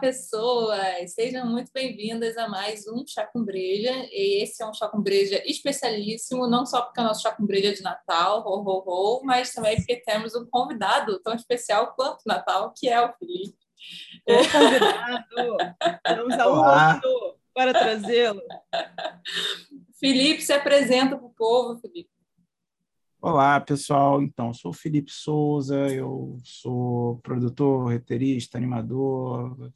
[0.00, 1.12] pessoas!
[1.12, 3.92] Sejam muito bem-vindas a mais um Chá com Breja.
[4.10, 7.32] E esse é um Chá com Breja especialíssimo, não só porque é o nosso Chá
[7.32, 11.34] com Breja é de Natal, ho, ho, ho, mas também porque temos um convidado tão
[11.34, 13.58] especial quanto Natal, que é o Felipe.
[14.26, 15.56] O convidado!
[16.06, 18.40] Estamos a um para trazê-lo.
[20.00, 22.10] Felipe, se apresenta para o povo, Felipe.
[23.22, 24.22] Olá, pessoal.
[24.22, 29.70] Então, sou o Felipe Souza, eu sou produtor, roteirista, animador,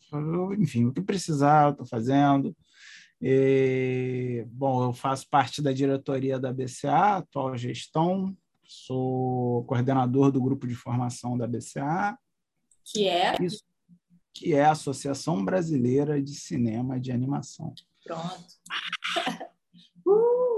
[0.59, 2.57] enfim, o que precisar, estou fazendo.
[3.20, 8.34] E, bom, eu faço parte da diretoria da BCA, atual gestão,
[8.65, 12.17] sou coordenador do grupo de formação da BCA.
[12.83, 13.37] Que é?
[13.42, 13.62] Isso,
[14.33, 17.75] que é a Associação Brasileira de Cinema de Animação.
[18.03, 18.47] Pronto.
[20.06, 20.54] uh!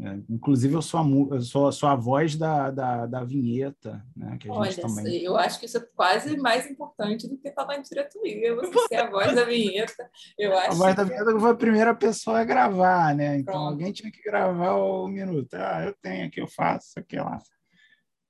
[0.00, 4.36] É, inclusive, eu sou a, eu sou, sou a voz da, da, da vinheta, né?
[4.38, 5.22] Que a Olha, gente também...
[5.22, 8.96] eu acho que isso é quase mais importante do que estar na diretoria, você ser
[8.96, 10.08] a voz da vinheta.
[10.38, 11.10] Eu acho a voz da que...
[11.10, 13.38] vinheta foi a primeira pessoa a gravar, né?
[13.38, 13.70] Então, Pronto.
[13.70, 15.52] alguém tinha que gravar o minuto.
[15.54, 17.38] Ah, eu tenho aqui, eu faço, aqui lá.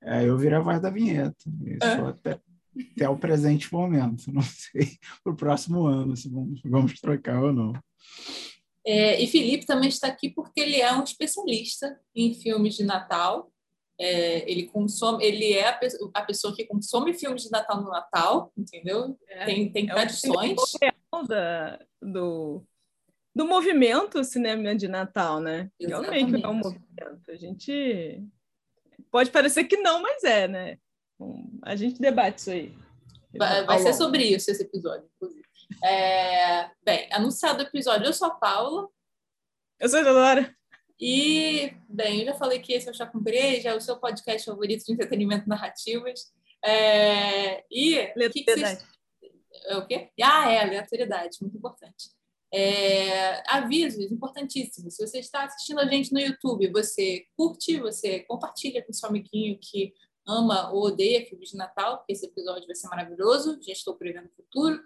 [0.03, 1.37] É, eu virei a voz da vinheta.
[1.67, 2.09] Isso é.
[2.09, 2.41] até,
[2.95, 4.25] até o presente momento.
[4.33, 7.75] Não sei para o próximo ano se vamos, vamos trocar ou não.
[8.91, 13.53] É, e Felipe também está aqui porque ele é um especialista em filmes de Natal.
[14.01, 17.91] É, ele consome, ele é a, pe a, pessoa que consome filmes de Natal no
[17.91, 19.19] Natal, entendeu?
[19.29, 20.57] É, tem, tem é tradições.
[21.29, 22.65] Da, do,
[23.35, 25.71] do movimento cinema de Natal, né?
[25.79, 26.31] Exatamente.
[26.31, 27.31] Realmente é um movimento.
[27.31, 28.25] A gente
[29.11, 30.79] pode parecer que não, mas é, né?
[31.63, 32.75] A gente debate isso aí.
[33.37, 35.38] Vai, vai ser sobre isso esse episódio, inclusive.
[35.85, 38.89] É, bem, anunciado o episódio, eu sou a Paula.
[39.79, 40.57] Eu sou a Isadora.
[41.01, 43.97] E, bem, eu já falei que esse é o Chá com Breja, é o seu
[43.99, 46.33] podcast favorito de entretenimento narrativas.
[46.65, 47.99] É, e...
[47.99, 48.85] Aleatoriedade.
[49.21, 50.11] Que que o quê?
[50.23, 52.11] Ah, é, aleatoriedade, muito importante.
[52.53, 54.97] É, avisos importantíssimos.
[54.97, 59.59] Se você está assistindo a gente no YouTube, você curte, você compartilha com seu amiguinho
[59.61, 59.93] que
[60.27, 63.59] ama ou odeia filmes de Natal, porque esse episódio vai ser maravilhoso.
[63.63, 64.81] Já estou prevendo o futuro.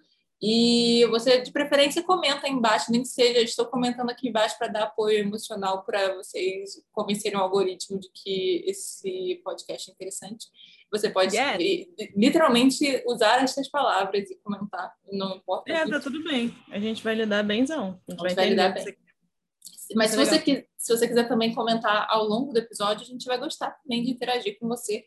[0.45, 4.67] E você, de preferência, comenta aí embaixo, nem que seja, estou comentando aqui embaixo para
[4.67, 10.49] dar apoio emocional para vocês convencerem o algoritmo de que esse podcast é interessante.
[10.91, 11.37] Você pode
[12.17, 15.73] literalmente usar essas palavras e comentar, não importa.
[15.73, 16.53] É, tá tudo bem.
[16.73, 18.01] A gente vai lidar bemzão.
[18.09, 18.97] A gente, a gente vai, lidar bem.
[19.95, 23.27] Mas se você, que, se você quiser também comentar ao longo do episódio, a gente
[23.27, 25.05] vai gostar também de interagir com você.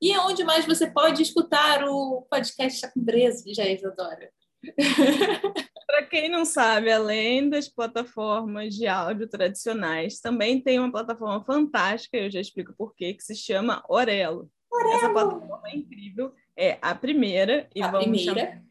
[0.00, 4.30] E aonde mais você pode escutar o podcast Chá com Brezo, já Isadora?
[5.86, 12.16] Para quem não sabe, além das plataformas de áudio tradicionais, também tem uma plataforma fantástica,
[12.16, 14.50] eu já explico por quê, que se chama Orelo.
[14.70, 14.94] Orelo.
[14.94, 18.62] Essa plataforma é incrível, é a primeira e a vamos primeira.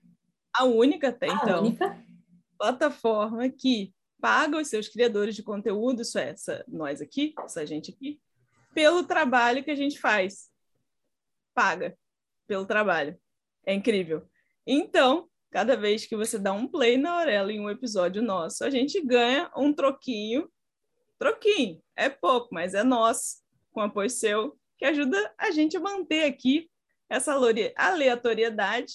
[0.56, 1.62] a única até a então.
[1.62, 2.04] Única.
[2.58, 7.92] Plataforma que paga os seus criadores de conteúdo, isso é essa, nós aqui, essa gente
[7.92, 8.20] aqui,
[8.74, 10.50] pelo trabalho que a gente faz.
[11.54, 11.98] Paga
[12.48, 13.18] pelo trabalho.
[13.66, 14.28] É incrível.
[14.66, 18.70] Então, cada vez que você dá um play na Aurela em um episódio nosso, a
[18.70, 20.50] gente ganha um troquinho.
[21.18, 23.38] Troquinho, é pouco, mas é nosso,
[23.72, 26.70] com apoio seu, que ajuda a gente a manter aqui
[27.10, 27.34] essa
[27.76, 28.94] aleatoriedade.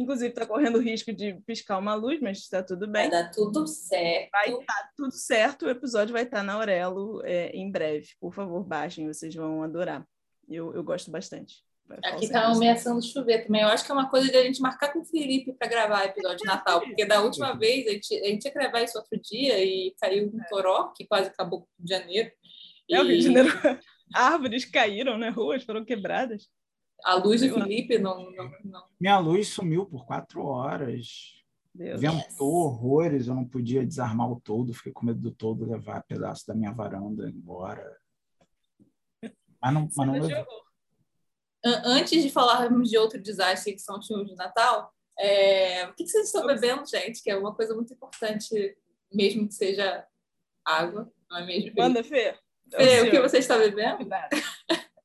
[0.00, 3.10] Inclusive, está correndo o risco de piscar uma luz, mas está tudo bem.
[3.10, 4.30] Vai dar tudo certo.
[4.30, 5.66] Vai estar tá tudo certo.
[5.66, 8.08] O episódio vai estar tá na Aurelo é, em breve.
[8.18, 10.06] Por favor, baixem, vocês vão adorar.
[10.48, 11.65] Eu, eu gosto bastante.
[12.02, 13.62] Aqui tá ameaçando chover também.
[13.62, 16.04] Eu acho que é uma coisa de a gente marcar com o Felipe para gravar
[16.04, 19.20] episódio de Natal, porque da última vez a gente, a gente ia gravar isso outro
[19.20, 22.32] dia e caiu um toró, que quase acabou com o Rio de Janeiro.
[22.90, 23.48] É, o Rio de Janeiro.
[24.14, 25.28] Árvores caíram, né?
[25.28, 26.48] Ruas foram quebradas.
[27.04, 31.34] A luz do Felipe não, não, não, Minha luz sumiu por quatro horas.
[31.74, 32.00] Deus.
[32.00, 32.40] Ventou yes.
[32.40, 36.54] horrores, eu não podia desarmar o todo, fiquei com medo do todo levar pedaço da
[36.54, 37.98] minha varanda embora.
[39.60, 40.65] Mas não, mas não levou
[41.64, 45.86] antes de falarmos de outro desastre que são os filmes de Natal, é...
[45.86, 47.22] o que, vocês estão bebendo, gente?
[47.22, 48.76] Que é uma coisa muito importante,
[49.12, 50.06] mesmo que seja
[50.64, 51.72] água, não é mesmo?
[51.76, 52.36] Manda, Fê.
[52.70, 54.08] Fê, o que você está bebendo?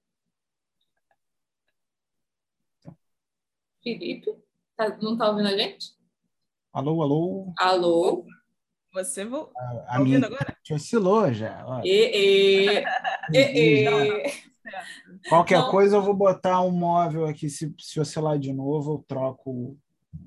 [3.83, 4.31] Felipe,
[4.75, 5.95] tá, não está ouvindo a gente?
[6.71, 7.53] Alô, alô.
[7.57, 8.25] Alô.
[8.93, 9.51] Você vou...
[9.55, 10.57] a, a tá minha agora?
[10.71, 11.65] oscilou já.
[11.83, 12.83] E, e,
[13.33, 14.50] e, e.
[15.29, 17.49] Qualquer coisa eu vou botar um móvel aqui.
[17.49, 19.77] Se, se oscilar de novo, eu troco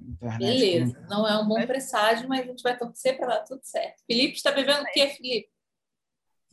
[0.09, 0.39] internet.
[0.39, 4.03] Beleza, não é um bom presságio, mas a gente vai torcer para dar tudo certo.
[4.07, 5.49] Felipe está bebendo o que, Felipe?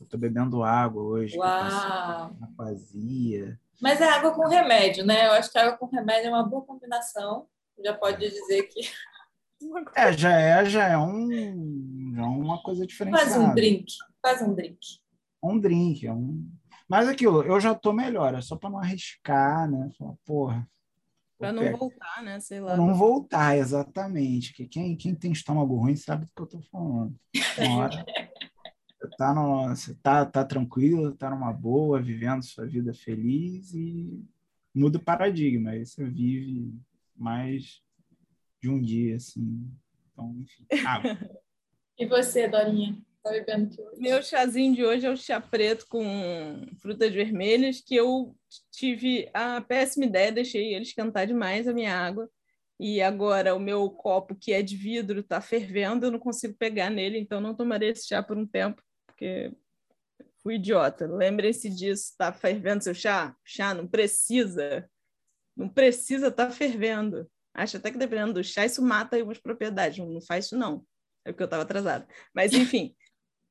[0.00, 1.38] Eu estou bebendo água hoje.
[1.38, 2.36] Uau!
[2.56, 3.58] Vazia.
[3.80, 5.28] Mas é água com remédio, né?
[5.28, 7.46] Eu acho que água com remédio é uma boa combinação.
[7.82, 8.80] Já pode dizer que
[9.94, 13.30] É, já é, já é um, já é uma coisa diferenciada.
[13.30, 14.78] Faz um drink, faz um drink.
[15.42, 16.50] Um drink, é um.
[16.92, 19.88] Mas aquilo, eu já tô melhor, é só para não arriscar, né?
[19.96, 20.70] Falar, porra.
[21.38, 22.38] Para não voltar, né?
[22.38, 22.74] Sei lá.
[22.74, 24.52] Pra não voltar, exatamente.
[24.52, 27.18] Que quem, quem tem estômago ruim sabe do que eu tô falando.
[27.58, 28.04] Uma hora,
[29.00, 34.22] você tá, no, você tá, tá tranquilo, tá numa boa, vivendo sua vida feliz e
[34.74, 35.70] muda o paradigma.
[35.70, 36.78] Aí você vive
[37.16, 37.80] mais
[38.60, 39.66] de um dia, assim.
[40.12, 40.66] Então, enfim.
[40.86, 41.00] Ah.
[41.96, 43.00] e você, Dorinha?
[43.22, 44.00] Tá bebendo hoje?
[44.00, 48.36] Meu chazinho de hoje é o chá preto com frutas vermelhas, que eu
[48.70, 52.28] tive a péssima ideia, deixei ele esquentar demais a minha água.
[52.80, 56.90] E agora o meu copo, que é de vidro, está fervendo, eu não consigo pegar
[56.90, 59.52] nele, então não tomarei esse chá por um tempo, porque
[60.42, 61.06] fui idiota.
[61.06, 63.36] Lembrem-se disso, está fervendo seu chá?
[63.44, 64.90] Chá não precisa.
[65.56, 67.30] Não precisa estar tá fervendo.
[67.54, 69.98] Acho até que dependendo do chá, isso mata algumas propriedades.
[69.98, 70.84] Não faz isso, não.
[71.24, 72.08] É porque eu estava atrasada.
[72.34, 72.96] Mas, enfim,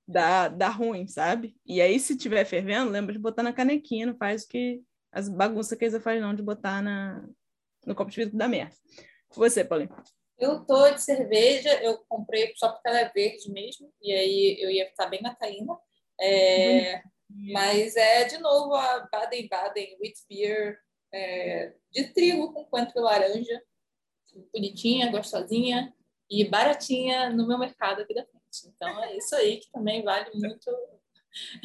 [0.07, 1.55] dá, dá ruim, sabe?
[1.65, 4.81] E aí, se tiver fervendo, lembra de botar na canequinha, não faz o que
[5.11, 7.27] as bagunças que eles faz, não, de botar na,
[7.85, 8.75] no copo de vidro da merda.
[9.35, 9.95] Você, Paulinho.
[10.37, 14.71] Eu tô de cerveja, eu comprei só porque ela é verde mesmo, e aí eu
[14.71, 15.77] ia estar bem natalina.
[16.19, 17.01] É,
[17.51, 20.79] mas é, de novo, a Baden-Baden Wheat Beer
[21.13, 23.61] é, de trigo com coentro laranja
[24.53, 25.93] bonitinha, gostosinha
[26.29, 28.40] e baratinha no meu mercado aqui da frente.
[28.65, 30.69] Então é isso aí que também vale muito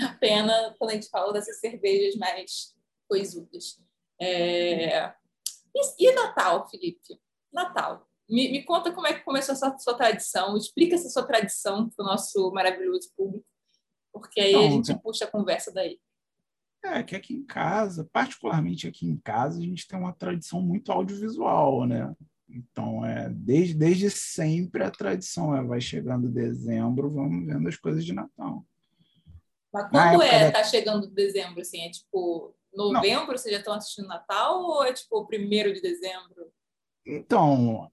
[0.02, 2.74] a pena quando a gente fala dessas cervejas mais
[3.08, 3.80] coisudas.
[4.20, 5.12] É...
[5.74, 7.20] E, e, Natal, Felipe?
[7.52, 8.08] Natal.
[8.28, 12.04] Me, me, conta como é que começou essa sua tradição, explica essa sua tradição para
[12.04, 13.46] o nosso maravilhoso público,
[14.12, 16.00] porque aí a gente puxa a conversa daí.
[16.84, 20.90] É, que aqui em casa, particularmente aqui em casa, a gente tem uma tradição muito
[20.90, 22.14] audiovisual, né?
[22.56, 28.04] Então, é, desde, desde sempre a tradição é, vai chegando dezembro, vamos vendo as coisas
[28.04, 28.64] de Natal.
[29.72, 30.52] Mas quando é, da...
[30.52, 33.38] tá chegando dezembro, assim, é tipo novembro, Não.
[33.38, 36.50] vocês já estão assistindo Natal ou é tipo primeiro de dezembro?
[37.06, 37.90] Então,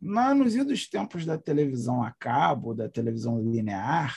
[0.00, 4.16] na, nos idos tempos da televisão a cabo, da televisão linear,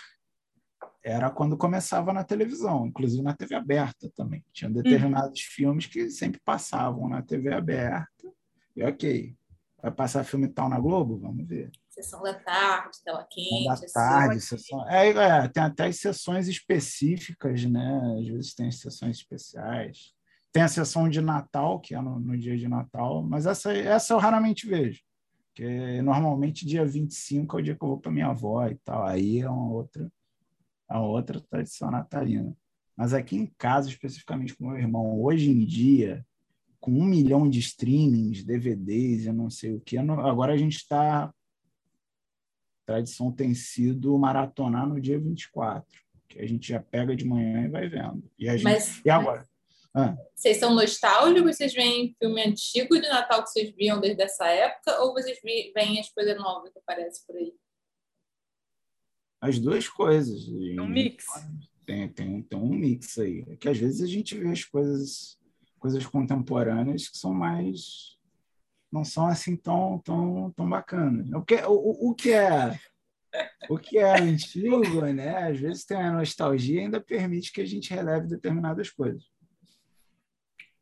[1.04, 4.44] era quando começava na televisão, inclusive na TV aberta também.
[4.52, 5.48] Tinha determinados hum.
[5.50, 8.32] filmes que sempre passavam na TV aberta.
[8.76, 9.36] E ok,
[9.81, 11.18] Vai passar filme tal na Globo?
[11.18, 11.72] Vamos ver.
[11.90, 13.66] Sessão da tarde, tela quente.
[13.66, 14.88] Da tarde, sessão.
[14.90, 18.18] É, é, tem até as sessões específicas, né?
[18.20, 20.14] Às vezes tem as sessões especiais.
[20.52, 24.14] Tem a sessão de Natal, que é no, no dia de Natal, mas essa, essa
[24.14, 25.02] eu raramente vejo.
[25.48, 29.06] Porque normalmente dia 25 é o dia que eu vou para minha avó e tal.
[29.06, 30.12] Aí é uma outra,
[30.90, 32.56] é uma outra tradição natalina.
[32.96, 36.26] Mas aqui em casa, especificamente com meu irmão, hoje em dia,
[36.80, 39.98] com um milhão de streamings, DVDs, eu não sei o que.
[39.98, 41.26] Agora a gente está.
[41.26, 41.34] A
[42.86, 45.86] tradição tem sido maratonar no dia 24,
[46.28, 48.24] que a gente já pega de manhã e vai vendo.
[48.38, 48.64] E, a gente...
[48.64, 49.48] Mas, e agora?
[49.94, 50.18] Ah.
[50.36, 51.56] Vocês são nostálgicos?
[51.56, 55.02] Vocês veem filme antigo de Natal que vocês viam desde essa época?
[55.02, 57.54] Ou vocês veem as coisas novas que aparecem por aí?
[59.42, 60.48] As duas coisas.
[60.48, 61.26] Um mix.
[61.86, 63.46] Tem, tem, tem um mix aí.
[63.50, 65.39] É que às vezes a gente vê as coisas
[65.80, 68.18] coisas contemporâneas que são mais
[68.92, 71.31] não são assim tão tão tão bacanas.
[71.31, 72.80] O que o, o que é
[73.69, 75.50] o que é antigo, né?
[75.50, 79.24] Às vezes tem a nostalgia ainda permite que a gente releve determinadas coisas.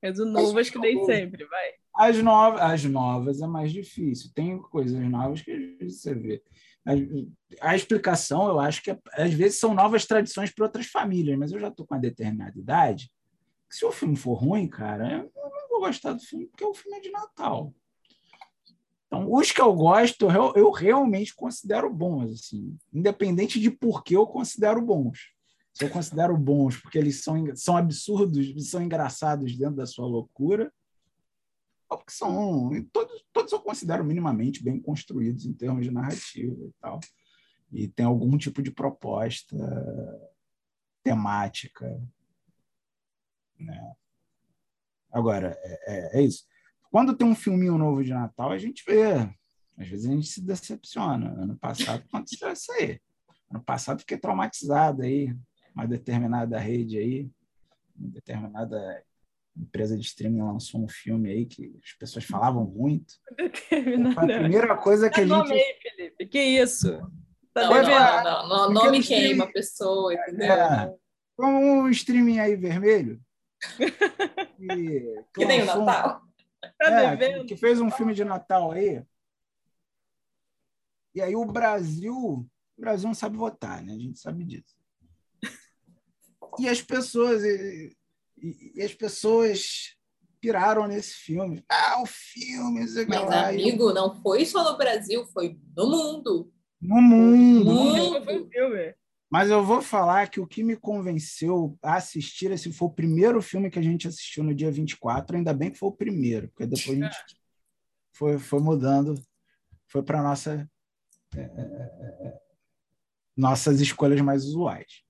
[0.01, 1.71] Mas o novo acho que nem sempre, vai.
[1.95, 4.31] As novas, as novas é mais difícil.
[4.33, 6.43] Tem coisas novas que você vê.
[6.85, 11.51] A, a explicação, eu acho que às vezes são novas tradições para outras famílias, mas
[11.51, 13.09] eu já estou com uma determinada idade
[13.69, 16.97] se o filme for ruim, cara, eu não vou gostar do filme porque o filme
[16.97, 17.73] é de Natal.
[19.07, 24.15] Então, os que eu gosto, eu, eu realmente considero bons, assim, independente de por que
[24.15, 25.31] eu considero bons.
[25.73, 30.73] Se eu considero bons porque eles são, são absurdos, são engraçados dentro da sua loucura,
[31.89, 32.69] ou porque são.
[32.91, 36.99] Todos, todos eu considero minimamente bem construídos em termos de narrativa e tal.
[37.71, 39.55] E tem algum tipo de proposta
[41.03, 42.01] temática
[43.59, 43.93] né?
[45.11, 46.45] Agora, é, é, é, isso.
[46.91, 49.13] Quando tem um filminho novo de Natal, a gente vê.
[49.77, 51.31] Às vezes a gente se decepciona.
[51.31, 52.99] Ano passado aconteceu isso aí.
[53.51, 55.35] Ano passado fiquei traumatizado aí.
[55.75, 57.29] Uma determinada rede aí,
[57.95, 59.03] uma determinada
[59.55, 63.15] empresa de streaming lançou um filme aí que as pessoas falavam muito.
[63.37, 64.35] Determinada.
[64.35, 65.29] a primeira coisa que a gente.
[65.29, 66.25] Nome aí, Felipe.
[66.27, 66.99] Que isso?
[67.53, 70.51] Tá não, não, não, não, nome queima a pessoa, entendeu?
[70.51, 70.95] É,
[71.39, 73.19] um streaming aí vermelho,
[73.77, 76.21] que, que nem o Natal.
[76.77, 79.03] Tá é, que, fez um filme de Natal aí.
[81.13, 82.47] E aí o Brasil, o
[82.81, 83.93] Brasil não sabe votar, né?
[83.93, 84.75] A gente sabe disso.
[86.59, 87.95] E as pessoas, e,
[88.37, 89.97] e, e as pessoas
[90.39, 91.63] piraram nesse filme.
[91.69, 96.51] Ah, o filme, Mas, amigo, não foi só no Brasil, foi no mundo.
[96.81, 97.65] No mundo.
[97.65, 98.25] No mundo.
[98.25, 98.95] mundo.
[99.29, 103.41] Mas eu vou falar que o que me convenceu a assistir esse foi o primeiro
[103.41, 106.65] filme que a gente assistiu no dia 24, ainda bem que foi o primeiro, porque
[106.65, 107.41] depois a gente
[108.13, 109.15] foi, foi mudando,
[109.87, 110.69] foi para nossa
[111.35, 112.39] é, é, é,
[113.35, 115.03] nossas escolhas mais usuais.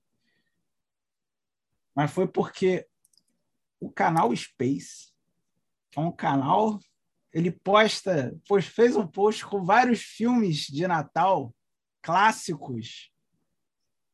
[1.94, 2.86] Mas foi porque
[3.80, 5.12] o canal Space
[5.96, 6.78] é um canal,
[7.32, 11.54] ele posta, fez um post com vários filmes de Natal
[12.02, 13.10] clássicos,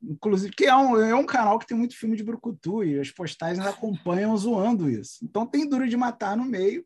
[0.08, 3.10] inclusive que é um, é um canal que tem muito filme de brucutu e as
[3.10, 5.24] postagens acompanham zoando isso.
[5.24, 6.84] Então tem Duro de Matar no meio.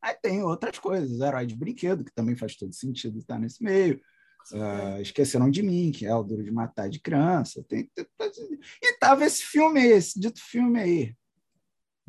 [0.00, 4.00] Aí tem outras coisas, Herói de Brinquedo, que também faz todo sentido estar nesse meio.
[4.50, 7.64] Uh, Esqueceram de Mim, que é o Duro de Matar de Criança.
[7.68, 8.06] Tem, tem,
[8.82, 11.16] e tava esse filme aí, esse dito filme aí.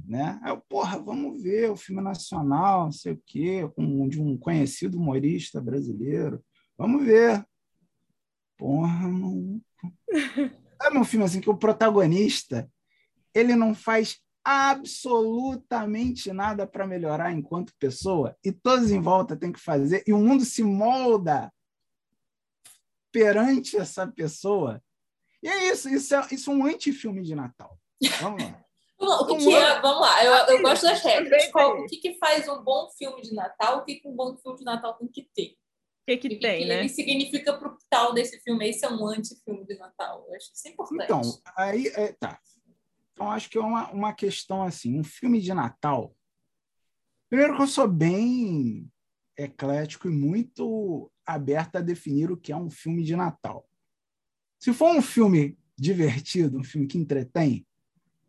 [0.03, 0.39] Né?
[0.43, 4.37] Aí eu, porra, vamos ver o filme nacional, não sei o quê, um, de um
[4.37, 6.43] conhecido humorista brasileiro.
[6.77, 7.45] Vamos ver.
[8.57, 9.61] Porra, não.
[10.81, 12.69] Sabe um filme assim que o protagonista
[13.33, 19.59] ele não faz absolutamente nada para melhorar enquanto pessoa e todos em volta têm que
[19.59, 21.51] fazer e o mundo se molda
[23.11, 24.83] perante essa pessoa.
[25.41, 27.77] E é isso, isso é, isso é um antifilme de Natal.
[28.21, 28.59] Vamos lá.
[29.03, 29.81] O que, que é?
[29.81, 31.51] Vamos lá, eu, eu gosto das regras.
[31.51, 33.79] Qual, o que, que faz um bom filme de Natal?
[33.79, 35.57] O que, que um bom filme de Natal tem que ter?
[36.03, 36.79] O que, que, que tem, que né?
[36.79, 38.67] ele significa para o tal desse filme?
[38.67, 40.25] Esse é um anti-filme de Natal.
[40.27, 41.05] Eu acho que isso é importante.
[41.05, 41.21] Então,
[41.55, 42.37] aí, é, tá.
[43.13, 44.99] Então, acho que é uma, uma questão assim.
[44.99, 46.13] Um filme de Natal.
[47.29, 48.91] Primeiro, que eu sou bem
[49.37, 53.65] eclético e muito aberto a definir o que é um filme de Natal.
[54.59, 57.65] Se for um filme divertido, um filme que entretém,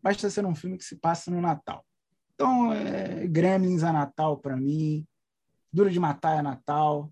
[0.01, 1.85] basta ser um filme que se passa no Natal.
[2.33, 5.05] Então, é, Gremlins é Natal para mim,
[5.75, 7.11] Duro de Matar é Natal.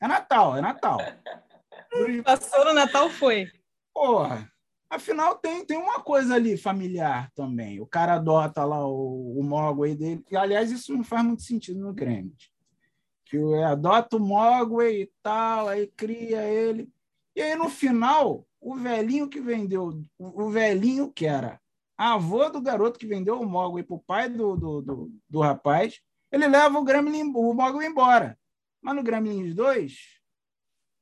[0.00, 0.98] É Natal, é Natal.
[2.24, 3.50] Passou no Natal, foi.
[3.94, 4.50] Porra,
[4.90, 7.80] afinal tem, tem uma coisa ali familiar também.
[7.80, 10.24] O cara adota lá o, o Mogwai dele.
[10.30, 12.34] E, aliás, isso não faz muito sentido no Grêmio.
[13.24, 16.88] Que adota o Mogwai e tal, aí cria ele.
[17.34, 21.60] E aí, no final, o velhinho que vendeu, o velhinho que era
[21.96, 26.00] avô do garoto que vendeu o Mogwai para o pai do, do, do, do, rapaz,
[26.30, 28.38] ele leva o Gremlin, o Mogwai embora.
[28.86, 29.94] Mas no Gremlins 2,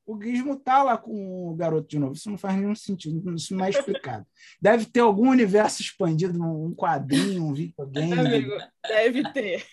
[0.07, 2.13] o Gizmo tá lá com o garoto de novo.
[2.13, 4.25] Isso não faz nenhum sentido, isso não é explicado.
[4.59, 8.13] Deve ter algum universo expandido, um quadrinho, um videogame.
[8.13, 9.63] Amigo, deve ter.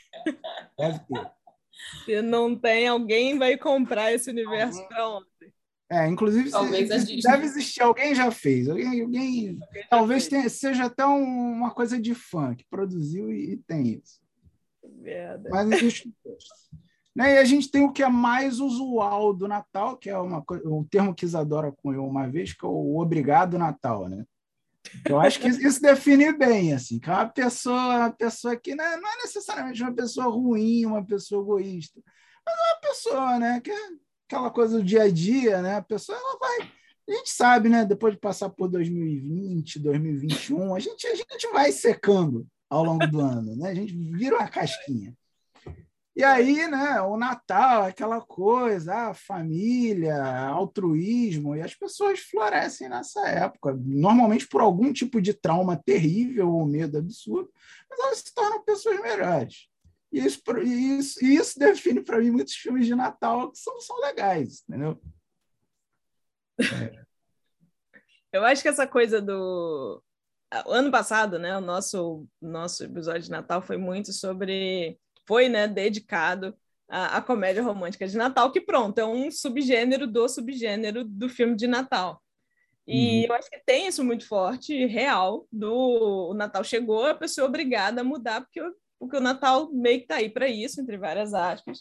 [0.79, 1.31] Deve ter.
[2.05, 5.51] Se não tem, alguém vai comprar esse universo para ontem.
[5.91, 10.85] É, inclusive talvez se, deve existir, alguém já fez, alguém, alguém, alguém talvez tenha, seja
[10.85, 14.21] até um, uma coisa de fã que produziu e, e tem isso.
[14.83, 15.49] Merda.
[15.51, 16.13] Mas existe
[17.15, 17.35] né?
[17.35, 20.85] E a gente tem o que é mais usual do Natal, que é uma, um
[20.85, 24.25] termo que Isadora cunhou uma vez, que é o obrigado Natal, né?
[25.09, 28.85] Eu acho que isso define bem, assim, que é uma pessoa, uma pessoa que não
[28.85, 32.01] é, não é necessariamente uma pessoa ruim, uma pessoa egoísta,
[32.45, 33.89] mas é uma pessoa, né, que é
[34.27, 35.77] aquela coisa do dia a dia, né?
[35.77, 36.69] A pessoa ela vai,
[37.09, 41.71] a gente sabe, né, depois de passar por 2020, 2021, a gente a gente vai
[41.71, 43.71] secando ao longo do ano, né?
[43.71, 45.15] A gente vira uma casquinha.
[46.15, 53.27] E aí, né, o Natal, aquela coisa, a família, altruísmo, e as pessoas florescem nessa
[53.29, 57.51] época, normalmente por algum tipo de trauma terrível ou medo absurdo,
[57.89, 59.69] mas elas se tornam pessoas melhores.
[60.13, 64.63] E isso, isso, isso define para mim muitos filmes de Natal que são, são legais,
[64.69, 65.01] entendeu?
[66.61, 67.03] É.
[68.31, 70.03] Eu acho que essa coisa do.
[70.67, 76.57] Ano passado, né, o nosso, nosso episódio de Natal foi muito sobre foi né, dedicado
[76.89, 81.57] à, à, comédia romântica de Natal, que pronto, é um subgênero do subgênero do filme
[81.57, 82.23] de Natal.
[82.87, 83.27] E uhum.
[83.27, 87.49] eu acho que tem isso muito forte, real, do o Natal chegou, a pessoa é
[87.49, 88.61] obrigada a mudar, porque,
[88.99, 91.81] porque o Natal meio que está aí para isso, entre várias aspas.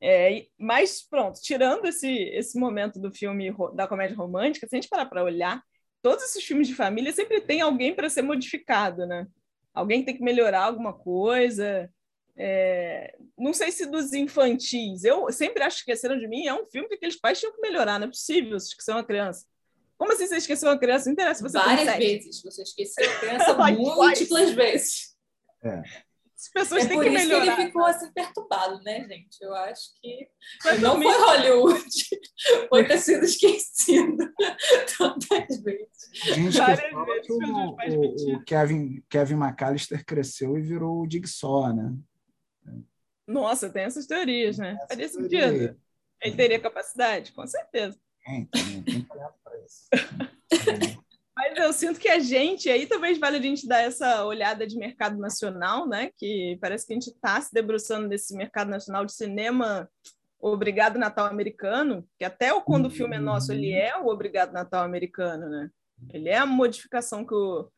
[0.00, 4.88] É, mas pronto, tirando esse, esse momento do filme da comédia romântica, se a gente
[4.90, 5.62] parar para olhar,
[6.02, 9.26] todos esses filmes de família sempre tem alguém para ser modificado, né?
[9.72, 11.90] Alguém tem que melhorar alguma coisa,
[12.36, 15.04] é, não sei se dos infantis.
[15.04, 17.60] Eu sempre acho que Esqueceram de Mim é um filme que aqueles pais tinham que
[17.60, 17.98] melhorar.
[17.98, 19.46] Não é possível se esquecer uma criança.
[19.96, 21.06] Como assim você esqueceu uma criança?
[21.06, 21.42] Não interessa.
[21.42, 22.42] Você Várias vezes.
[22.42, 25.14] Você esqueceu a criança múltiplas vezes.
[25.62, 25.82] É.
[26.36, 27.54] As pessoas é têm por que isso melhorar.
[27.56, 29.38] que ele ficou assim perturbado, né, gente?
[29.40, 30.28] Eu acho que
[30.80, 31.84] não foi Hollywood.
[32.68, 34.16] Foi ter sido esquecido
[34.98, 35.88] tantas vezes.
[36.34, 41.00] Gente Várias que fala vezes que o, o- o Kevin, Kevin McAllister cresceu e virou
[41.00, 41.94] o Jigsaw, né?
[43.26, 44.74] Nossa, tem essas teorias, né?
[44.74, 45.80] Essa Faria teoria sentido.
[46.22, 47.98] Ele teria capacidade, com certeza.
[48.24, 49.88] Tem, tem, tem talento pra isso.
[51.36, 54.78] Mas eu sinto que a gente, aí talvez vale a gente dar essa olhada de
[54.78, 56.10] mercado nacional, né?
[56.16, 59.90] Que parece que a gente está se debruçando nesse mercado nacional de cinema
[60.38, 64.52] Obrigado Natal Americano, que até o quando o filme é nosso, ele é o Obrigado
[64.52, 65.70] Natal Americano, né?
[66.12, 67.68] Ele é a modificação que o,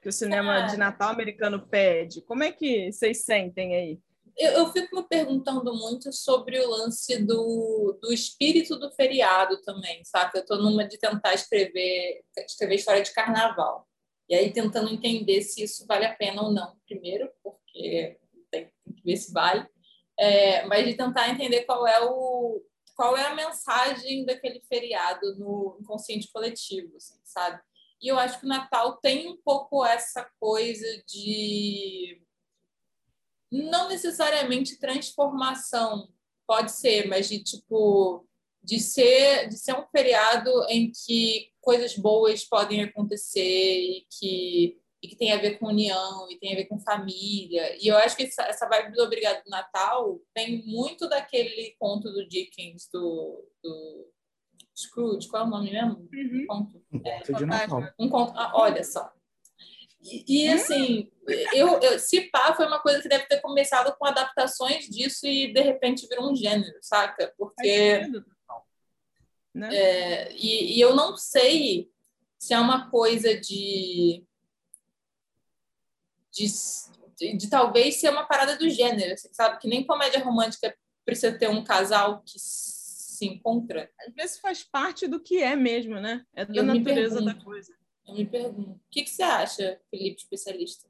[0.00, 2.22] que o cinema de Natal americano pede.
[2.22, 4.00] Como é que vocês sentem aí?
[4.36, 10.04] Eu, eu fico me perguntando muito sobre o lance do, do espírito do feriado também,
[10.04, 10.32] sabe?
[10.34, 13.86] Eu estou numa de tentar escrever, escrever história de carnaval.
[14.28, 18.18] E aí tentando entender se isso vale a pena ou não, primeiro, porque
[18.50, 19.66] tem, tem que ver se vale.
[20.18, 22.62] É, mas de tentar entender qual é o
[22.94, 27.60] qual é a mensagem daquele feriado no inconsciente coletivo, assim, sabe?
[28.00, 32.23] E eu acho que o Natal tem um pouco essa coisa de
[33.62, 36.08] não necessariamente transformação,
[36.46, 38.26] pode ser, mas de tipo
[38.62, 45.08] de ser de ser um feriado em que coisas boas podem acontecer e que e
[45.08, 47.76] que tem a ver com união e tem a ver com família.
[47.78, 52.26] E eu acho que essa, essa vibe do Obrigado Natal tem muito daquele conto do
[52.26, 54.10] Dickens, do, do
[54.74, 56.08] Scrooge, qual é o nome mesmo?
[56.10, 56.46] Uhum.
[56.48, 56.82] Conto.
[56.90, 57.82] Um conto de Natal.
[57.98, 58.32] Um conto.
[58.34, 59.12] Ah, olha só.
[60.04, 61.10] E, e, assim,
[61.54, 65.52] eu, eu, se pá, foi uma coisa que deve ter começado com adaptações disso e
[65.52, 67.32] de repente virou um gênero, saca?
[67.38, 68.00] Porque.
[69.54, 69.74] Né?
[69.74, 71.90] É, e, e eu não sei
[72.38, 74.26] se é uma coisa de
[76.30, 76.46] de,
[77.16, 79.60] de, de, talvez ser uma parada do gênero, assim, sabe?
[79.60, 83.88] Que nem comédia romântica precisa ter um casal que se encontra.
[84.00, 86.26] Às vezes faz parte do que é mesmo, né?
[86.34, 87.72] É da eu natureza da coisa.
[88.06, 88.72] Eu me pergunto.
[88.72, 90.88] O que, que você acha, Felipe, especialista?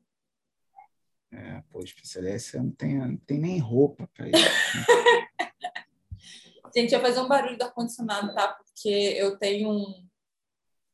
[1.33, 4.38] É, pô, especialista não tem, não tem nem roupa para isso.
[6.77, 8.48] Gente, vai fazer um barulho do ar-condicionado, tá?
[8.48, 10.09] Porque eu tenho um,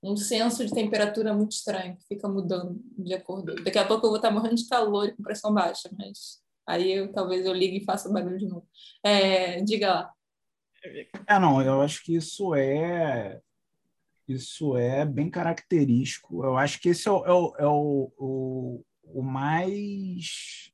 [0.03, 3.55] um senso de temperatura muito estranho, que fica mudando de acordo.
[3.63, 6.93] Daqui a pouco eu vou estar morrendo de calor e com pressão baixa, mas aí
[6.93, 8.69] eu, talvez eu ligue e faça barulho de novo.
[9.03, 10.15] É, diga lá.
[11.27, 13.41] É, não, eu acho que isso é
[14.33, 16.45] isso é bem característico.
[16.45, 20.73] Eu acho que esse é o, é o, é o, o, o mais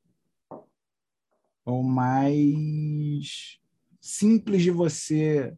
[1.64, 3.58] o mais
[4.00, 5.56] simples de você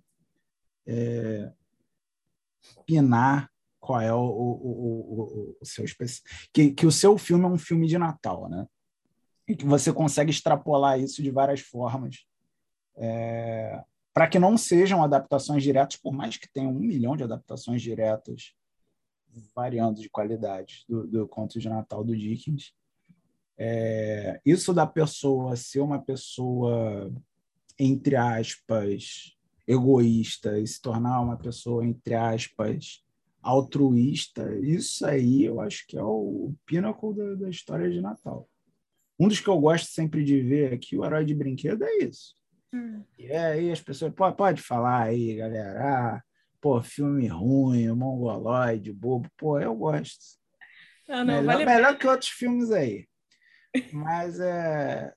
[0.86, 1.52] é,
[2.86, 4.50] pinar qual é o, o,
[5.52, 6.22] o, o seu especi...
[6.52, 8.66] que, que o seu filme é um filme de Natal, né?
[9.46, 12.26] E que você consegue extrapolar isso de várias formas.
[12.96, 13.82] É,
[14.18, 18.52] para que não sejam adaptações diretas, por mais que tenham um milhão de adaptações diretas,
[19.54, 22.74] variando de qualidade, do, do conto de Natal do Dickens.
[23.56, 27.14] É, isso da pessoa ser uma pessoa,
[27.78, 33.04] entre aspas, egoísta e se tornar uma pessoa, entre aspas,
[33.40, 38.48] altruísta, isso aí eu acho que é o pinnacle da, da história de Natal.
[39.16, 42.36] Um dos que eu gosto sempre de ver aqui, o Herói de Brinquedo, é isso.
[42.72, 43.02] Hum.
[43.18, 46.22] E aí as pessoas, pode, pode falar aí, galera, ah,
[46.60, 50.38] pô, filme ruim, mongoloide, bobo, pô, eu gosto.
[51.08, 53.06] Ah, não, melhor, vale melhor que outros filmes aí.
[53.92, 55.12] Mas é.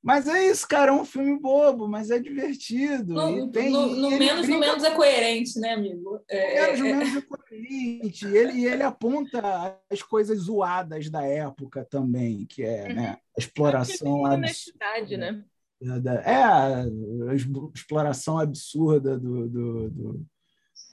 [0.00, 3.14] Mas é isso, cara, é um filme bobo, mas é divertido.
[3.14, 4.54] No, tem, no, no menos, brinca...
[4.54, 6.20] no menos é coerente, né, amigo?
[6.28, 8.26] É, menos, é, menos é coerente.
[8.26, 14.26] Ele, ele aponta as coisas zoadas da época também, que é né, a exploração.
[14.32, 15.44] É honestidade, né?
[16.24, 16.84] É, a
[17.74, 20.26] exploração absurda do, do, do,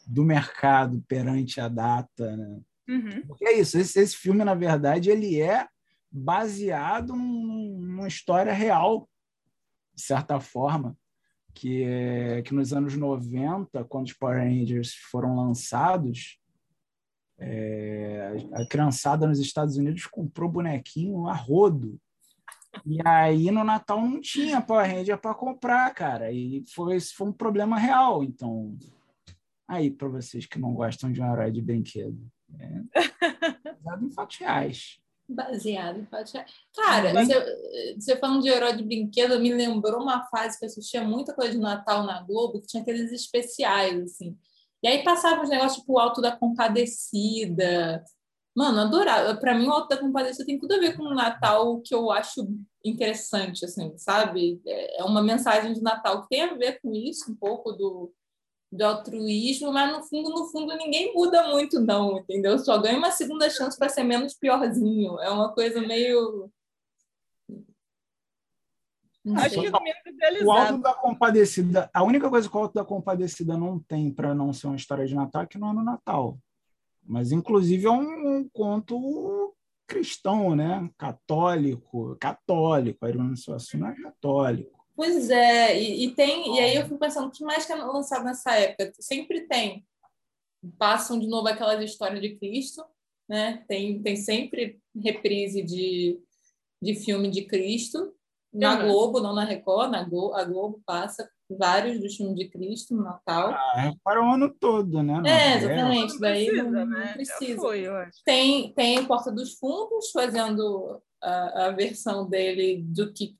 [0.07, 2.59] do mercado perante a data, né?
[2.87, 3.25] Uhum.
[3.27, 5.67] Porque é isso, esse, esse filme, na verdade, ele é
[6.11, 9.09] baseado numa história real,
[9.93, 10.95] de certa forma,
[11.53, 16.39] que, é, que nos anos 90, quando os Power Rangers foram lançados,
[17.37, 21.99] é, a criançada nos Estados Unidos comprou bonequinho a rodo.
[22.85, 26.31] E aí no Natal não tinha Power Ranger para comprar, cara.
[26.31, 28.23] E foi, foi um problema real.
[28.23, 28.75] Então,
[29.67, 32.17] aí para vocês que não gostam de um herói de brinquedo,
[32.59, 32.81] é
[33.83, 34.99] baseado em fatos reais.
[35.27, 36.51] Baseado em fatos reais.
[36.75, 41.03] Cara, você, você falando de herói de brinquedo, me lembrou uma fase que eu assistia
[41.03, 44.37] muita coisa de Natal na Globo, que tinha aqueles especiais, assim.
[44.83, 48.03] E aí passavam os negócios tipo o Alto da Compadecida,
[48.55, 49.35] Mano, adorava.
[49.35, 52.09] Pra mim, o Alto da Compadecida tem tudo a ver com o Natal que eu
[52.09, 52.47] acho
[52.83, 54.61] interessante, assim, sabe?
[54.65, 58.13] É uma mensagem de Natal que tem a ver com isso, um pouco do,
[58.71, 62.57] do altruísmo, mas no fundo, no fundo, ninguém muda muito, não, entendeu?
[62.57, 65.19] Só ganha uma segunda chance para ser menos piorzinho.
[65.19, 66.49] É uma coisa meio.
[69.37, 73.79] Acho que o Alto da Compadecida, a única coisa que o Alto da Compadecida não
[73.79, 76.39] tem para não ser uma história de Natal é que não é no Natal.
[77.05, 79.53] Mas, inclusive, é um, um conto
[79.87, 80.89] cristão, né?
[80.97, 83.05] Católico, católico.
[83.05, 84.75] A Irmã Suassuna é católico.
[84.95, 87.75] Pois é, e, e, tem, e aí eu fico pensando, o que mais que é
[87.75, 88.93] lançado nessa época?
[88.99, 89.85] Sempre tem.
[90.77, 92.83] Passam de novo aquelas histórias de Cristo,
[93.27, 93.63] né?
[93.67, 96.19] Tem, tem sempre reprise de,
[96.81, 98.13] de filme de Cristo
[98.53, 98.87] na uhum.
[98.87, 103.03] Globo, não na Record, na Globo, a Globo passa vários do filme de Cristo no
[103.03, 103.51] Natal.
[103.53, 105.21] Ah, é para o ano todo, né?
[105.21, 106.13] Não, é, exatamente.
[106.13, 107.05] Não Daí precisa, não, né?
[107.07, 107.61] não precisa.
[107.61, 107.83] Foi,
[108.25, 113.35] tem, tem Porta dos Fundos fazendo a, a versão dele do que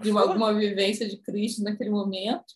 [0.00, 2.54] de uma, alguma vivência de Cristo naquele momento.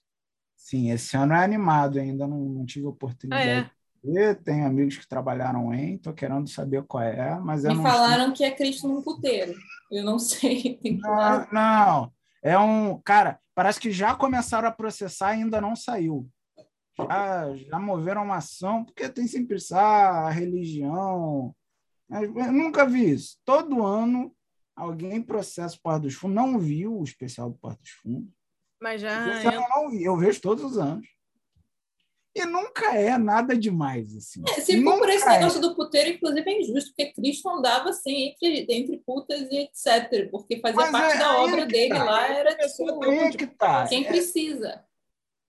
[0.57, 3.49] Sim, esse ano é animado ainda, não, não tive oportunidade.
[3.49, 3.77] Ah, é.
[4.03, 4.37] Ver.
[4.43, 8.35] Tenho amigos que trabalharam em, estou querendo saber qual é, mas Me falaram sei.
[8.35, 9.53] que é Cristo num puteiro.
[9.91, 10.79] Eu não sei.
[11.01, 13.01] Não, não, é um.
[13.03, 16.29] Cara, parece que já começaram a processar e ainda não saiu.
[16.99, 21.55] Já, já moveram uma ação, porque tem sempre ah, a religião.
[22.11, 23.39] Eu nunca vi isso.
[23.45, 24.35] Todo ano
[24.75, 26.37] alguém processa o Porto dos Fundos.
[26.37, 28.33] Não viu o especial do Porto dos Fundos.
[28.81, 29.43] Mas já.
[29.43, 31.07] Eu não vi, eu vejo todos os anos.
[32.37, 34.43] E nunca é nada demais, assim.
[34.47, 35.39] É, se for por esse é.
[35.39, 40.31] negócio do puteiro, inclusive é injusto, porque Cristo andava assim entre, entre putas e etc.
[40.31, 42.05] Porque fazia Mas parte é, da obra dele tá.
[42.05, 43.87] lá, era tipo, aí é que tá.
[43.87, 44.09] quem é.
[44.09, 44.85] precisa.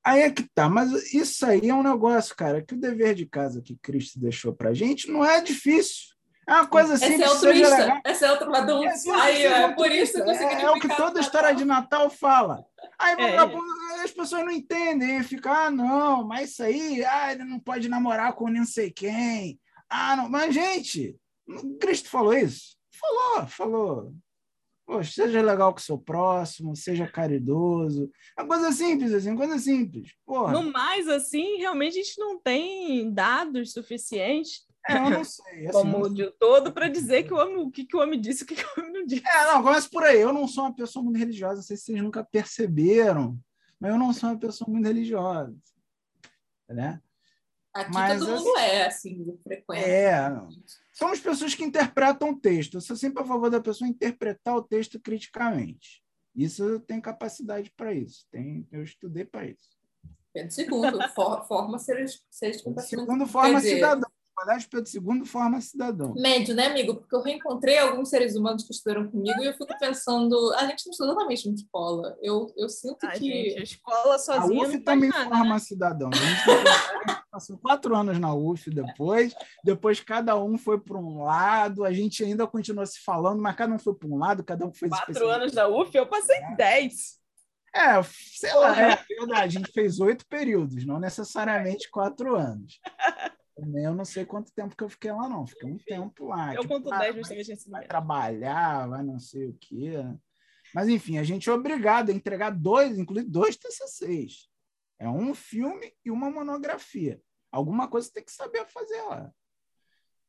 [0.02, 3.26] Aí é que tá, mas isso aí é um negócio, cara, que o dever de
[3.26, 6.17] casa que Cristo deixou pra gente não é difícil.
[6.48, 7.14] É uma coisa assim.
[7.14, 8.02] Esse é altruísta.
[8.06, 8.80] Esse é outro lado.
[9.22, 12.64] Aí, é por isso que é, é o que toda história de Natal fala.
[12.98, 13.38] Aí é.
[14.04, 18.32] as pessoas não entendem, ficam, ah, não, mas isso aí, ah, ele não pode namorar
[18.34, 19.60] com não sei quem.
[19.90, 20.30] Ah, não.
[20.30, 21.18] Mas, gente,
[21.82, 22.78] Cristo falou isso?
[22.98, 24.14] Falou, falou.
[24.86, 28.10] Poxa, seja legal com o seu próximo, seja caridoso.
[28.38, 30.14] É uma coisa simples, assim, coisa simples.
[30.26, 30.54] Porra.
[30.54, 35.68] No mais, assim, realmente a gente não tem dados suficientes é, eu não sei.
[35.68, 38.42] Assim, Como de todo para dizer que o, homem, o que, que o homem disse
[38.42, 39.24] e o que, que o homem não disse.
[39.28, 40.20] É, não, começa por aí.
[40.20, 43.40] Eu não sou uma pessoa muito religiosa, não sei se vocês nunca perceberam,
[43.80, 45.56] mas eu não sou uma pessoa muito religiosa.
[46.70, 47.02] Né?
[47.74, 49.84] Aqui mas, todo mundo assim, é, assim, frequente.
[49.84, 50.20] É,
[50.94, 52.76] somos pessoas que interpretam o texto.
[52.76, 56.04] Eu sou sempre a favor da pessoa interpretar o texto criticamente.
[56.36, 58.26] Isso eu tenho capacidade para isso.
[58.32, 59.78] Tem, eu estudei para isso.
[60.34, 64.10] Pedro II, for, forma seres, seres Segundo, forma cidadão.
[64.38, 66.14] Colégio Pedro II forma cidadão.
[66.14, 66.94] Médio, né, amigo?
[66.94, 70.86] Porque eu reencontrei alguns seres humanos que estudaram comigo e eu fico pensando, a gente
[70.86, 72.16] não estudou na mesma escola.
[72.22, 73.26] Eu, eu sinto a que.
[73.26, 74.64] Gente, a escola sozinha.
[74.64, 75.60] A UF também nada, forma né?
[75.60, 76.10] cidadão.
[76.14, 81.84] A gente passou quatro anos na UF depois, depois cada um foi para um lado,
[81.84, 84.74] a gente ainda continuou se falando, mas cada um foi para um lado, cada um
[84.74, 84.90] fez.
[84.90, 86.56] Quatro anos na UF, eu passei é.
[86.56, 87.18] dez.
[87.76, 89.58] É, sei lá, é verdade.
[89.58, 92.80] A gente fez oito períodos, não necessariamente quatro anos.
[93.58, 95.48] Também eu não sei quanto tempo que eu fiquei lá, não.
[95.48, 96.54] Fiquei um tempo lá.
[96.54, 99.94] Eu tipo, conto 10 justamente Vai trabalhar, vai não sei o quê.
[100.76, 104.48] Mas, enfim, a gente é obrigado a entregar dois, inclusive dois TCCs.
[105.00, 107.20] É um filme e uma monografia.
[107.52, 109.32] Alguma coisa tem que saber fazer lá.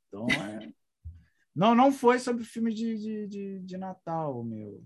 [0.06, 0.72] Então, é...
[1.54, 4.82] não, não foi sobre filme de, de, de, de Natal, meu.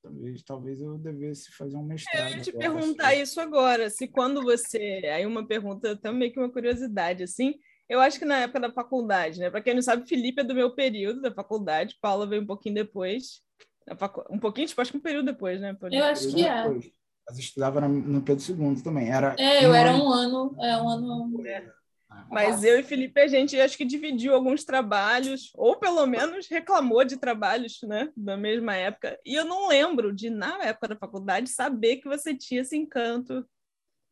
[0.00, 2.30] Talvez, talvez eu devesse fazer um mestrado.
[2.30, 3.90] Eu ia te perguntar isso agora.
[3.90, 4.78] Se quando você.
[5.12, 7.58] Aí, uma pergunta também que uma curiosidade, assim.
[7.90, 9.50] Eu acho que na época da faculdade, né?
[9.50, 12.76] Para quem não sabe, Felipe é do meu período da faculdade, Paula veio um pouquinho
[12.76, 13.42] depois.
[13.98, 14.24] Facu...
[14.30, 15.76] Um pouquinho, tipo, acho que um período depois, né?
[15.90, 16.64] Eu acho que é.
[17.28, 19.10] Mas estudava no Pedro II também.
[19.10, 20.04] Era é, eu um era ano...
[20.04, 20.56] um ano.
[20.60, 21.46] É, um ano.
[21.48, 21.68] É.
[22.30, 27.04] Mas eu e Felipe, a gente acho que dividiu alguns trabalhos, ou pelo menos reclamou
[27.04, 29.18] de trabalhos, né, da mesma época.
[29.26, 33.44] E eu não lembro de, na época da faculdade, saber que você tinha esse encanto,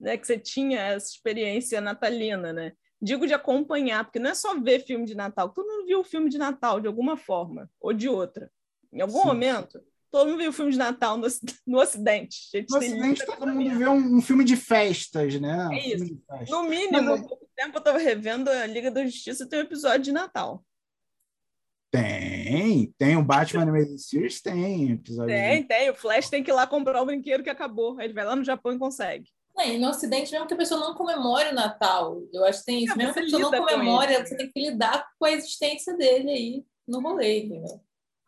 [0.01, 2.73] né, que você tinha essa experiência natalina, né?
[3.01, 6.05] Digo de acompanhar, porque não é só ver filme de Natal, todo mundo viu o
[6.05, 8.51] filme de Natal de alguma forma ou de outra.
[8.93, 9.27] Em algum Sim.
[9.27, 9.81] momento,
[10.11, 11.27] todo mundo viu o filme de Natal no,
[11.67, 12.39] no Ocidente.
[12.69, 15.69] No Ocidente, todo mundo vê um, um, filme de festas, né?
[15.73, 16.21] É isso.
[16.49, 20.03] No mínimo, há pouco tempo eu estava revendo a Liga da Justiça tem um episódio
[20.03, 20.65] de Natal.
[21.91, 25.35] Tem, tem o Batman Animated Series, tem episódio.
[25.35, 25.69] Tem, de...
[25.69, 25.89] tem.
[25.89, 27.99] O Flash tem que ir lá comprar o brinquedo que acabou.
[27.99, 29.31] Ele vai lá no Japão e consegue.
[29.59, 32.67] É, e no Ocidente, mesmo que a pessoa não comemore o Natal, eu acho que
[32.67, 32.93] tem isso.
[32.95, 34.27] É, mesmo que a pessoa não com comemore, ele.
[34.27, 37.81] você tem que lidar com a existência dele aí no rolê, entendeu?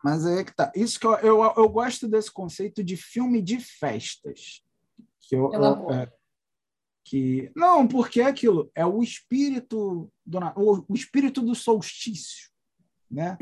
[0.03, 0.71] Mas aí é que tá.
[0.75, 4.61] Isso que eu, eu, eu gosto desse conceito de filme de festas.
[5.21, 6.11] Que eu, eu- é,
[7.05, 12.49] que não, porque é aquilo, é o espírito do o, o espírito do solstício,
[13.09, 13.37] né?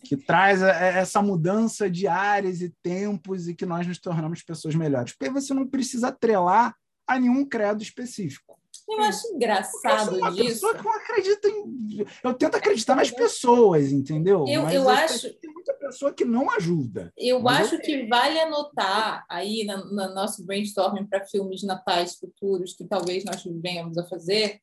[0.00, 4.74] Que traz a- essa mudança de áreas e tempos e que nós nos tornamos pessoas
[4.74, 5.12] melhores.
[5.12, 6.74] Porque você não precisa atrelar
[7.06, 8.58] a nenhum credo específico.
[8.88, 10.46] Eu acho eu engraçado sou uma disso.
[10.48, 12.06] pessoa que não acredita em.
[12.24, 14.44] Eu tento acreditar nas pessoas, entendeu?
[14.48, 17.12] Eu- Mas eu acho- que Tem muita pessoa que não ajuda.
[17.16, 22.84] Eu acho que vale anotar aí na- no nosso brainstorming para filmes natais futuros que
[22.84, 24.60] talvez nós venhamos a fazer,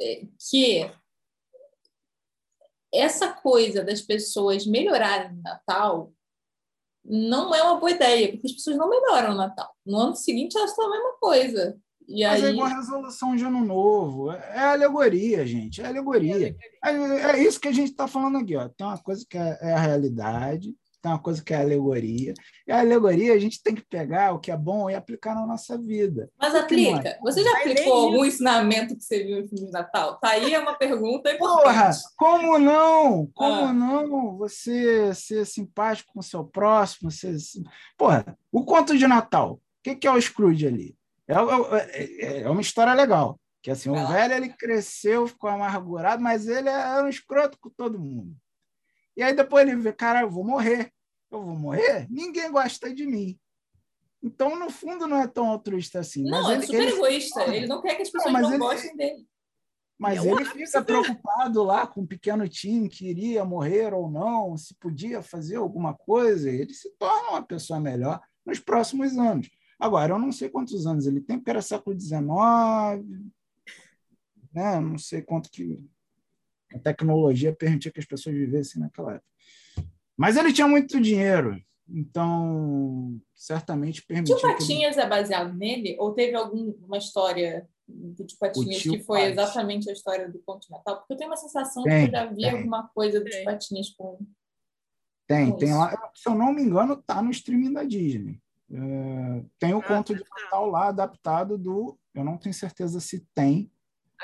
[0.00, 0.90] é, que
[2.92, 6.12] essa coisa das pessoas melhorarem no Natal
[7.04, 9.74] não é uma boa ideia, porque as pessoas não melhoram no Natal.
[9.86, 11.78] No ano seguinte elas estão a mesma coisa.
[12.06, 14.32] E Mas é aí, igual a resolução de ano novo.
[14.32, 15.80] É é alegoria, gente.
[15.80, 16.56] É alegoria.
[16.84, 18.56] É, é isso que a gente está falando aqui.
[18.56, 18.68] Ó.
[18.68, 22.34] Tem uma coisa que é, é a realidade, tem uma coisa que é alegoria.
[22.66, 25.46] E a alegoria a gente tem que pegar o que é bom e aplicar na
[25.46, 26.28] nossa vida.
[26.38, 26.58] mas é?
[26.60, 27.18] aplica.
[27.22, 30.18] Você já aplicou algum ensinamento que você viu em filme de Natal?
[30.18, 31.98] Tá aí é uma pergunta Porra, importante.
[32.16, 33.26] como não?
[33.34, 33.72] Como Ah.
[33.72, 34.36] não?
[34.38, 37.10] Você ser simpático com o seu próximo.
[37.10, 37.34] Ser...
[37.96, 39.54] Porra, o conto de Natal.
[39.54, 40.96] O que, que é o Scrooge ali?
[41.26, 43.40] É, é- é- é uma história legal.
[43.62, 47.98] Que assim, o velho ele cresceu, ficou amargurado, mas ele era um escroto com todo
[47.98, 48.34] mundo.
[49.16, 50.92] E aí depois ele vê, cara, eu vou morrer.
[51.30, 52.06] Eu vou morrer?
[52.10, 53.38] Ninguém gosta de mim.
[54.22, 56.24] Então, no fundo, não é tão altruísta assim.
[56.24, 57.42] Não, mas é ele, super ele- egoísta.
[57.56, 59.26] Ele não quer que as pessoas mas não ele- gostem dele.
[59.98, 64.10] Mas É ele ápice fica preocupado lá com o pequeno Tim que iria morrer ou
[64.10, 66.50] não, se podia fazer alguma coisa.
[66.50, 69.50] Ele se torna uma pessoa melhor nos próximos anos.
[69.78, 72.22] Agora, eu não sei quantos anos ele tem, porque era século XIX,
[74.52, 74.80] né?
[74.80, 75.78] Não sei quanto que
[76.74, 79.28] a tecnologia permitia que as pessoas vivessem naquela época.
[80.16, 84.36] Mas ele tinha muito dinheiro, então certamente permitiu.
[84.36, 85.96] Tio ele- Patinhas é baseado nele?
[85.98, 89.38] Ou teve alguma história do Tio Patinhas Tio que foi Patinhas.
[89.38, 90.98] exatamente a história do Conto de Natal?
[90.98, 92.50] Porque eu tenho uma sensação Tem, que eu já vi tem.
[92.50, 93.28] alguma coisa do.
[93.28, 94.18] Tio Patinhas com.
[95.26, 95.78] Tem, com tem isso.
[95.78, 96.10] lá.
[96.14, 98.40] Se eu não me engano, tá no streaming da Disney.
[98.72, 101.98] É, tem o Ah, conto de Natal lá adaptado do.
[102.14, 103.70] Eu não tenho certeza se tem.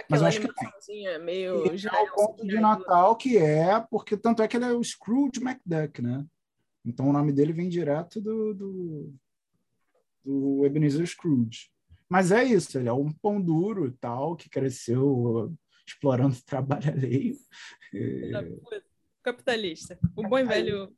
[0.08, 0.52] Mas Aquela acho que
[0.86, 1.18] tem.
[1.20, 1.72] meio.
[1.72, 4.72] E já é o conto de Natal que é, porque tanto é que ele é
[4.72, 6.24] o Scrooge McDuck, né?
[6.84, 9.14] Então o nome dele vem direto do, do,
[10.24, 11.70] do Ebenezer Scrooge.
[12.08, 15.52] Mas é isso, ele é um pão duro e tal, que cresceu
[15.86, 17.36] explorando o trabalho alheio.
[17.94, 18.52] É,
[19.22, 19.98] Capitalista.
[20.14, 20.94] O bom e velho.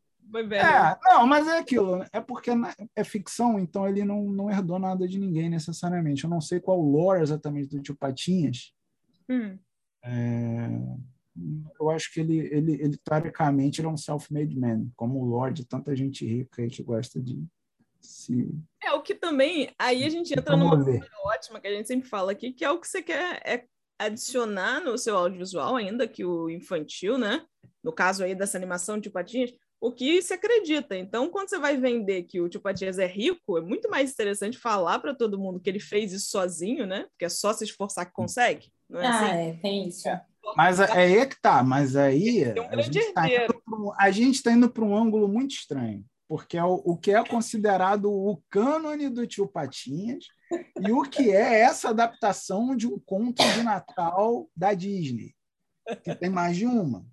[0.53, 2.05] É, não, mas é aquilo.
[2.13, 2.51] É porque
[2.97, 6.25] é ficção, então ele não, não herdou nada de ninguém necessariamente.
[6.25, 8.73] Eu não sei qual o lore exatamente do tio Patinhas.
[9.29, 9.59] Hum.
[10.05, 10.69] É,
[11.79, 15.55] eu acho que ele, ele, ele teoricamente, ele é um self-made man, como o lore
[15.55, 17.45] de tanta gente rica aí que gosta de
[18.01, 18.49] se
[18.83, 19.71] É o que também.
[19.79, 21.01] Aí a gente entra numa promover.
[21.01, 23.65] coisa ótima que a gente sempre fala aqui, que é o que você quer é
[23.99, 27.45] adicionar no seu audiovisual, ainda que o infantil, né?
[27.83, 30.97] No caso aí dessa animação de Patinhas, o que se acredita.
[30.97, 34.59] Então, quando você vai vender que o Tio Patinhas é rico, é muito mais interessante
[34.59, 37.07] falar para todo mundo que ele fez isso sozinho, né?
[37.11, 38.71] Porque é só se esforçar que consegue.
[38.89, 39.35] Não é Ah, assim?
[39.37, 40.09] é, tem isso.
[40.57, 43.23] Mas é aí que tá, mas aí Tem um a grande gente está
[43.69, 47.11] um- a gente tá indo para um ângulo muito estranho, porque é o, o que
[47.13, 50.25] é considerado o cânone do tio Patinhas
[50.81, 55.35] e o que é essa adaptação de um conto de Natal da Disney,
[56.03, 57.05] que tem mais de uma.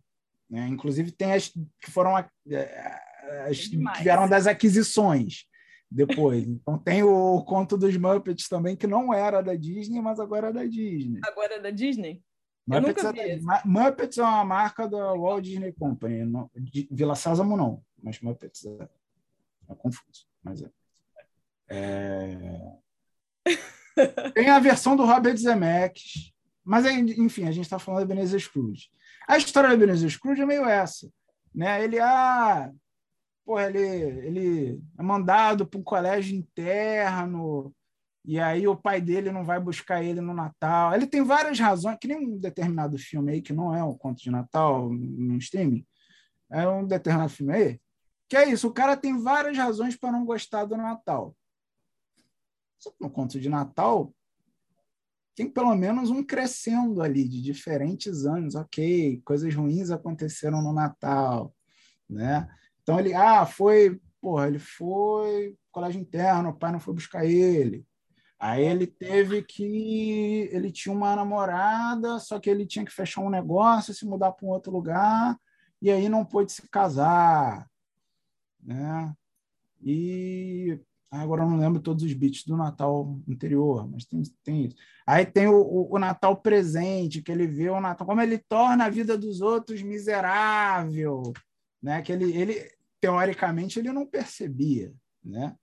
[0.49, 0.67] Né?
[0.69, 3.99] Inclusive tem as que foram a- eh, as que demais.
[4.01, 5.43] vieram das aquisições
[5.89, 6.47] depois.
[6.47, 10.53] Então tem o conto dos Muppets também, que não era da Disney, mas agora é
[10.53, 11.19] da Disney.
[11.23, 12.21] Agora é da Disney?
[12.67, 16.25] Eu Muppets, nunca é, Muppets é uma marca da Walt Disney Company.
[16.25, 18.89] não- de Vila Sésamo não, mas Muppets é,
[19.69, 20.25] é confuso.
[20.43, 20.69] Mas é.
[21.69, 22.71] É...
[24.33, 28.39] Tem a versão do Robert Zemeckis, mas aí, enfim, a gente está falando da Ebenezer
[28.39, 28.89] Scrooge.
[29.27, 31.09] A história da Ebenezer Scrooge é meio essa,
[31.53, 31.83] né?
[31.83, 32.71] Ele ah,
[33.45, 37.73] porra, ele, ele é mandado para um colégio interno,
[38.25, 40.95] e aí o pai dele não vai buscar ele no Natal.
[40.95, 44.21] Ele tem várias razões, que nem um determinado filme aí, que não é o conto
[44.21, 45.85] de Natal no streaming,
[46.49, 47.81] é um determinado filme aí,
[48.27, 51.35] que é isso, o cara tem várias razões para não gostar do Natal.
[52.79, 54.11] Só que no conto de Natal
[55.35, 61.53] tem pelo menos um crescendo ali de diferentes anos, ok, coisas ruins aconteceram no Natal,
[62.09, 62.49] né?
[62.85, 67.83] Então ele, ah, foi, porra, ele foi colégio interno, o pai não foi buscar ele.
[68.39, 70.47] Aí ele teve que.
[70.51, 74.45] Ele tinha uma namorada, só que ele tinha que fechar um negócio, se mudar para
[74.45, 75.35] um outro lugar,
[75.81, 77.67] e aí não pôde se casar.
[78.61, 79.15] Né?
[79.81, 84.75] E agora eu não lembro todos os beats do Natal anterior, mas tem, tem isso.
[85.07, 88.85] Aí tem o, o, o, Natal presente, que ele vê o Natal, como ele torna
[88.85, 91.33] a vida dos outros miserável,
[91.81, 92.01] né?
[92.01, 92.74] Que ele, ele
[93.05, 94.91] teoricamente ele não percebia,
[95.23, 95.55] né?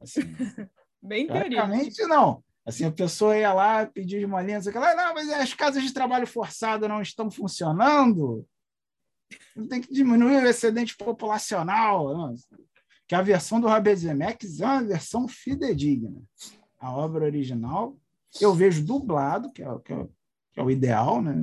[0.00, 0.20] Assim,
[1.02, 2.42] Bem teoricamente não.
[2.66, 5.92] Assim, a pessoa ia lá pedir de molinha, sei lá, não, mas as casas de
[5.92, 8.46] trabalho forçado não estão funcionando.
[9.68, 12.16] Tem que diminuir o excedente populacional.
[12.16, 12.34] Não
[13.06, 16.22] que a versão do Robert Zemeckis é uma versão fidedigna.
[16.80, 17.96] A obra original,
[18.40, 20.08] eu vejo dublado, que é, que é,
[20.52, 21.34] que é o ideal, né?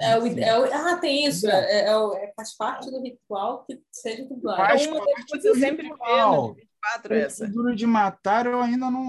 [0.00, 1.48] É o, é o, ah, tem isso.
[1.48, 4.58] É, é, é, faz parte do ritual que seja dublado.
[4.58, 6.54] Faz é uma das coisas eu sempre vejo.
[6.54, 7.48] 24 essa.
[7.48, 9.04] Duro de Matar, eu ainda não.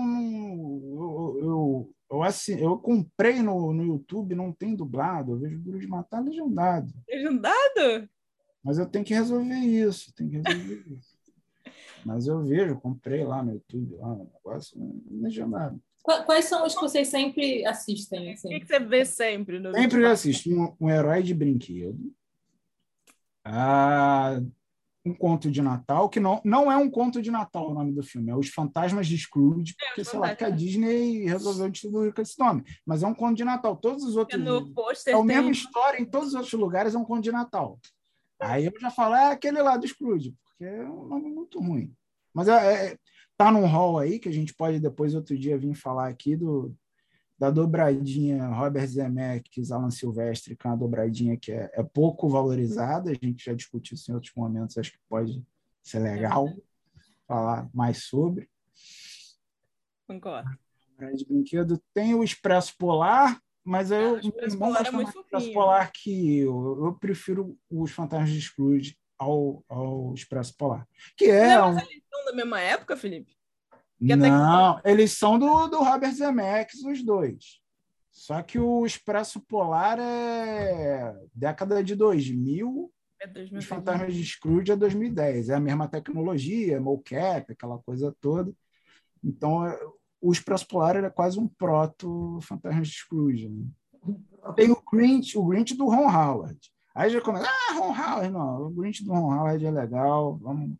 [0.83, 5.33] eu, eu, eu, assim, eu comprei no, no YouTube, não tem dublado.
[5.33, 6.91] Eu vejo Duro de Matar legendado.
[7.07, 8.09] Legendado?
[8.63, 10.13] Mas eu tenho que resolver isso.
[10.15, 11.17] Tenho que resolver isso.
[12.05, 15.81] Mas eu vejo, comprei lá no YouTube, lá no negócio, legendado.
[16.25, 18.31] Quais são os que vocês sempre assistem?
[18.31, 18.47] Assim?
[18.47, 19.59] O que, que você vê sempre?
[19.59, 22.13] No sempre eu assisto um, um, herói de brinquedo.
[23.43, 24.39] Ah,
[25.05, 28.03] um conto de Natal, que não, não é um conto de Natal o nome do
[28.03, 31.69] filme, é Os Fantasmas de Scrooge, é, porque, é, sei lá, que a Disney resolveu
[31.69, 32.63] distribuir com esse nome.
[32.85, 33.75] Mas é um conto de Natal.
[33.75, 34.41] Todos os outros.
[35.05, 37.77] É a mesma história em todos os outros lugares, é um conto de Natal.
[38.39, 41.93] Aí eu já falo, é aquele lá do Scrooge, porque é um nome muito ruim.
[42.33, 42.97] Mas é, é,
[43.37, 46.75] tá num hall aí que a gente pode depois outro dia vir falar aqui do
[47.37, 53.11] da dobradinha Robert Zemeckis, Alan Silvestre, que é uma dobradinha que é, é pouco valorizada,
[53.11, 55.45] a gente já discutiu isso em outros momentos, acho que pode
[55.83, 56.51] ser legal
[57.27, 58.49] falar mais sobre.
[60.07, 60.49] Concordo.
[61.13, 65.91] De brinquedo tem o Expresso Polar, mas eu, o Expresso Polar é muito Expresso Polar
[65.93, 70.87] que eu, eu prefiro os Fantasmas de Scrooge ao, ao Expresso Polar.
[71.15, 71.55] Que é.
[71.55, 73.35] Não, mas eles são da mesma época, Felipe?
[73.99, 74.89] Que não, que...
[74.89, 77.59] eles são do, do Robert Zemeckis, os dois.
[78.11, 84.75] Só que o Expresso Polar é década de 2000, é os Fantasmas de Scrooge é
[84.75, 85.49] 2010.
[85.49, 88.53] É a mesma tecnologia, mocap, aquela coisa toda.
[89.23, 89.79] Então, é,
[90.21, 93.49] o Expresso Polar é quase um proto Fantasmas de Scrooge.
[93.49, 93.65] Né?
[94.55, 96.59] Tem o Grinch, o Grinch do Ron Howard.
[96.97, 100.75] Aí já começa, ah, Ron Howard, não, o Grinch do Ron Howard é legal, vamos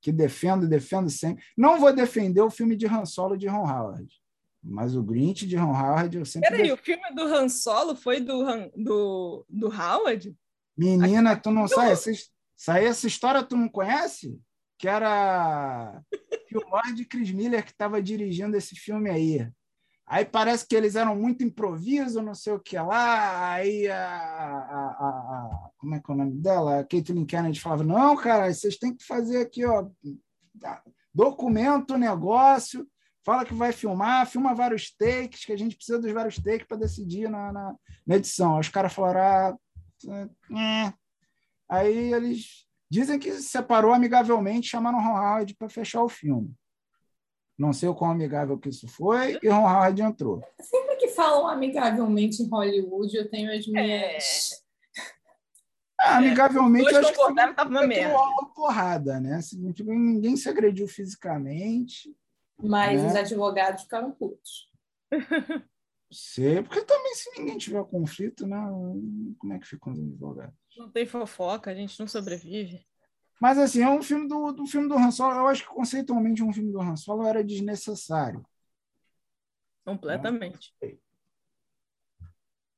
[0.00, 1.44] que defendo, defendo sempre.
[1.56, 4.12] Não vou defender o filme de Han Solo de Ron Howard,
[4.60, 6.50] mas o Grinch de Ron Howard eu sempre.
[6.50, 6.80] Peraí, def...
[6.80, 10.36] o filme do Han Solo foi do, Han, do, do Howard?
[10.76, 11.92] Menina, tu não sabe?
[11.92, 14.40] Essa, essa história tu não conhece?
[14.76, 16.02] Que era
[16.48, 19.48] que o Lord Chris Miller que estava dirigindo esse filme aí.
[20.10, 23.52] Aí parece que eles eram muito improviso, não sei o que lá.
[23.52, 26.80] Aí a, a, a, como é que é o nome dela?
[26.80, 29.86] A Caitlyn Kennedy falava: não, cara, vocês têm que fazer aqui, ó,
[31.14, 32.88] documento o negócio,
[33.22, 36.78] fala que vai filmar, filma vários takes, que a gente precisa dos vários takes para
[36.78, 37.74] decidir na, na,
[38.06, 38.54] na, edição.
[38.54, 39.56] Aí os caras falaram: ah,
[40.08, 40.92] é.
[41.68, 46.50] aí eles dizem que se separou amigavelmente, chamaram o Ron Howard para fechar o filme.
[47.58, 50.40] Não sei o quão amigável que isso foi, e Ron Howard entrou.
[50.60, 54.52] Sempre que falam amigavelmente em Hollywood, eu tenho as minhas.
[54.52, 54.68] É.
[56.00, 59.34] Ah, amigavelmente, eu acho que tava uma porrada, né?
[59.34, 62.14] Assim, tipo, ninguém se agrediu fisicamente.
[62.56, 63.08] Mas né?
[63.08, 64.70] os advogados ficaram putos.
[66.10, 68.56] Sei, porque também se ninguém tiver conflito, né?
[69.38, 70.54] Como é que ficam os advogados?
[70.76, 72.86] Não tem fofoca, a gente não sobrevive.
[73.40, 75.34] Mas, assim, é um filme do, do filme do Han Solo.
[75.36, 78.44] Eu acho que conceitualmente um filme do Han Solo era desnecessário.
[79.84, 80.74] Completamente.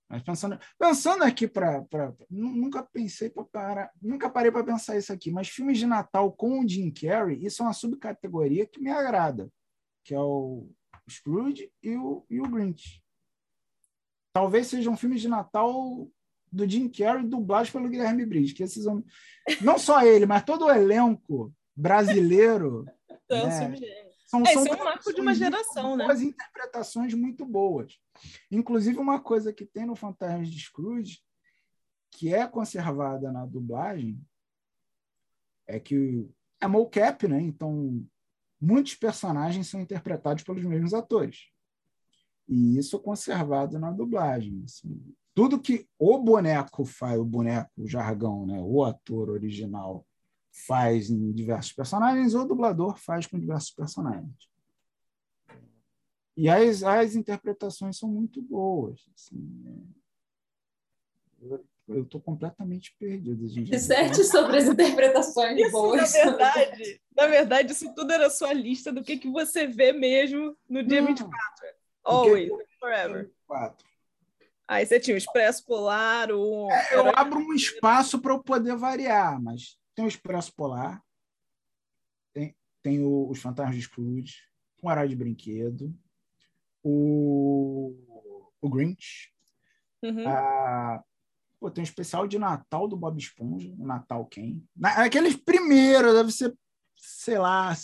[0.08, 1.86] Mas pensando, pensando aqui para.
[2.28, 3.90] Nunca pensei para parar.
[4.02, 7.62] Nunca parei para pensar isso aqui, mas filmes de Natal com o Jim Carrey, isso
[7.62, 9.48] é uma subcategoria que me agrada,
[10.02, 10.68] que é o
[11.08, 13.00] Scrooge e o, e o Grinch.
[14.32, 16.10] Talvez sejam filmes de Natal
[16.52, 19.06] do Jim Carrey dublados pelo Guilherme Briggs, que esses homens,
[19.60, 22.84] não só ele, mas todo o elenco brasileiro
[23.24, 23.76] então, né,
[24.26, 26.06] são, é, são é um marco de uma geração, né?
[26.06, 27.98] As interpretações muito boas.
[28.50, 31.18] Inclusive uma coisa que tem no Fantasmas de Scrooge
[32.12, 34.20] que é conservada na dublagem
[35.66, 36.28] é que
[36.60, 37.40] é mocap, né?
[37.40, 38.04] Então
[38.60, 41.48] muitos personagens são interpretados pelos mesmos atores.
[42.48, 44.62] E isso é conservado na dublagem.
[44.64, 50.06] Assim tudo que o boneco faz, o boneco, o jargão, né, o ator original
[50.66, 54.50] faz em diversos personagens, o dublador faz com diversos personagens.
[56.36, 59.06] E as, as interpretações são muito boas.
[59.14, 59.86] Assim,
[61.88, 63.46] eu estou completamente perdido.
[63.48, 63.70] Gente.
[63.70, 66.12] Disserte sobre as interpretações Isso, boas.
[66.12, 70.56] na verdade, na verdade, isso tudo era sua lista do que, que você vê mesmo
[70.68, 71.08] no dia Não.
[71.08, 71.32] 24.
[72.04, 73.30] Always, forever.
[73.46, 73.89] Quatro.
[74.70, 76.70] Aí você tinha o Expresso Polar, o.
[76.70, 81.02] É, Eu abro um espaço para eu poder variar, mas tem o Expresso Polar,
[82.32, 84.36] tem, tem o- os Fantasmas de Scrooge,
[84.80, 85.92] um Herói de Brinquedo,
[86.84, 87.96] o,
[88.60, 89.32] o Grinch,
[90.04, 90.28] Uhum.
[90.28, 91.02] a-
[91.58, 94.64] pô, tem um especial de Natal do Bob Esponja, o Natal quem?
[94.76, 96.56] Na, aqueles primeiros, deve ser,
[96.96, 97.74] sei lá,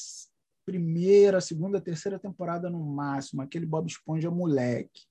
[0.65, 5.03] primeira, segunda, terceira temporada no máximo, aquele Bob Esponja moleque,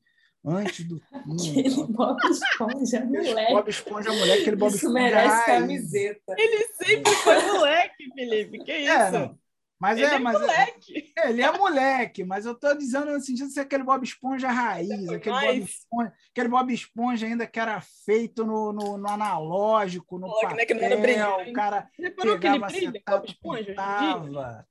[0.46, 1.60] antes do fim.
[1.60, 3.54] Aquele Bob Esponja, Aquele moleque.
[3.54, 5.46] Bob Esponja moleque, aquele Bob Isso Esponja merece raiz.
[5.46, 6.36] camiseta.
[6.38, 8.60] Ele sempre foi moleque, Felipe.
[8.64, 8.92] Que isso?
[8.92, 9.38] É, não.
[9.78, 11.14] Mas Ele é, é mas é- moleque.
[11.18, 14.50] é, ele é moleque, mas eu tô dizendo no sentido de ser aquele Bob Esponja
[14.50, 20.18] raiz, aquele Bob Esponja, aquele Bob Esponja ainda que era feito no, no, no analógico,
[20.18, 21.50] no Coloca, papel, né, que não era brilhante.
[21.50, 23.66] o cara Você reparou que ele pegava brilha, acetato, Bob Esponja?
[23.66, 24.68] pintava.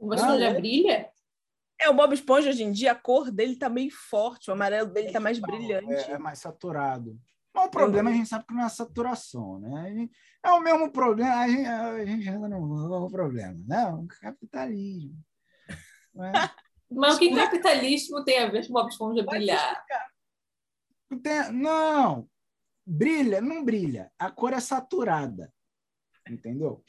[0.00, 1.08] Esponja Não, brilha?
[1.80, 4.90] É, o Bob Esponja hoje em dia, a cor dele tá meio forte, o amarelo
[4.90, 6.10] dele tá mais brilhante.
[6.10, 7.18] É, é mais saturado.
[7.54, 9.92] Mas o problema a gente sabe que não é a saturação, né?
[9.94, 13.86] Gente- É o mesmo problema, a gente, a gente ainda não é o problema, né?
[13.90, 15.16] O capitalismo.
[16.14, 16.32] Não é?
[16.90, 19.84] Mas o que capitalismo tem a ver com o Bob Esponja brilhar?
[21.22, 22.28] Tem- não,
[22.86, 24.10] brilha, não brilha.
[24.18, 25.52] A cor é saturada.
[26.28, 26.82] Entendeu?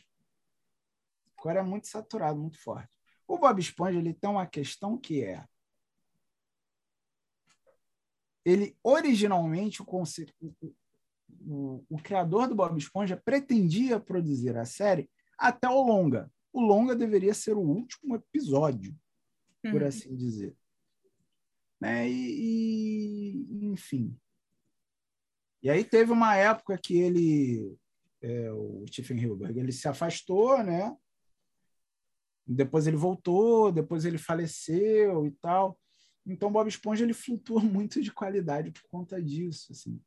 [1.38, 2.99] A cor é muito saturada, muito forte.
[3.30, 5.45] O Bob Esponja ele tem uma questão que é.
[8.43, 10.51] Ele originalmente, o, conce- o,
[11.45, 15.07] o- o criador do Bob Esponja pretendia produzir a série
[15.38, 16.32] até o longa.
[16.51, 18.97] O longa deveria ser o último episódio
[19.61, 19.88] por Uhum.
[19.88, 20.57] assim dizer.
[21.80, 22.09] Né?
[22.09, 24.17] E, e, enfim.
[25.61, 27.77] E aí teve uma época que ele,
[28.23, 30.97] é, o Stephen Hilberg, ele se afastou, né?
[32.50, 35.78] Depois ele voltou, depois ele faleceu e tal.
[36.26, 40.00] Então Bob Esponja ele flutua muito de qualidade por conta disso, assim.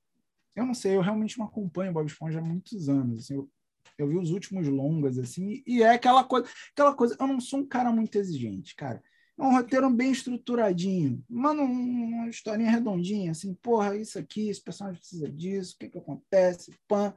[0.54, 3.34] Eu não sei, eu realmente não acompanho Bob Esponja há muitos anos, assim.
[3.34, 3.50] Eu,
[3.96, 7.60] eu vi os últimos longas assim, e é aquela coisa, aquela coisa, eu não sou
[7.60, 9.02] um cara muito exigente, cara.
[9.38, 11.24] É um roteiro bem estruturadinho.
[11.30, 15.98] Um- uma historinha redondinha, assim, porra, isso aqui, esse personagem precisa disso, o que que
[15.98, 17.14] acontece, pan.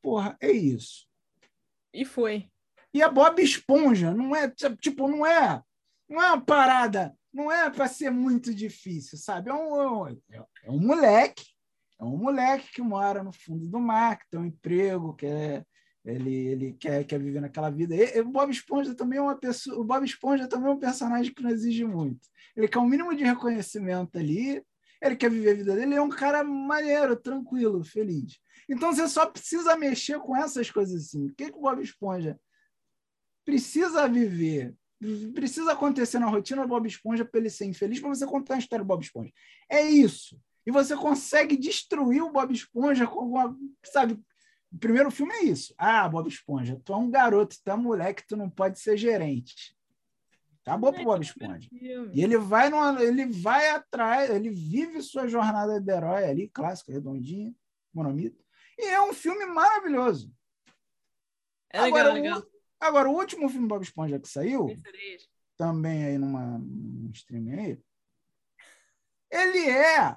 [0.00, 1.06] Porra, é isso.
[1.92, 2.50] E foi.
[2.94, 5.62] E a Bob Esponja não é, tipo, não é,
[6.08, 9.50] não é uma parada, não é para ser muito difícil, sabe?
[9.50, 11.44] É um, é um moleque,
[11.98, 15.64] é um moleque que mora no fundo do mar, que tem um emprego, que é,
[16.04, 17.94] ele, ele quer, quer viver naquela vida.
[17.94, 21.32] E o Bob Esponja também é uma pessoa, o Bob Esponja também é um personagem
[21.32, 22.28] que não exige muito.
[22.54, 24.62] Ele quer um mínimo de reconhecimento ali,
[25.00, 28.38] ele quer viver a vida dele, ele é um cara maneiro, tranquilo, feliz.
[28.68, 31.26] Então você só precisa mexer com essas coisas assim.
[31.26, 32.38] O que, que o Bob Esponja
[33.44, 34.74] precisa viver?
[35.34, 38.58] Precisa acontecer na rotina do Bob Esponja para ele ser infeliz, para você contar a
[38.58, 39.32] história do Bob Esponja.
[39.68, 40.40] É isso.
[40.64, 43.56] E você consegue destruir o Bob Esponja com alguma.
[43.84, 44.14] Sabe?
[44.72, 45.74] O primeiro filme é isso.
[45.76, 48.96] Ah, Bob Esponja, tu é um garoto, tu é um moleque, tu não pode ser
[48.96, 49.76] gerente.
[50.64, 51.68] Acabou pro Bob Esponja.
[51.72, 56.92] E ele vai numa, ele vai atrás, ele vive sua jornada de herói ali, clássico,
[56.92, 57.54] redondinho,
[57.92, 58.42] monomito.
[58.78, 60.32] E é um filme maravilhoso.
[61.68, 62.42] É legal, Agora, legal.
[62.82, 65.28] Agora, o último filme Bob Esponja que saiu, Vencereis.
[65.56, 67.80] também aí numa, num streaming aí,
[69.30, 70.16] ele é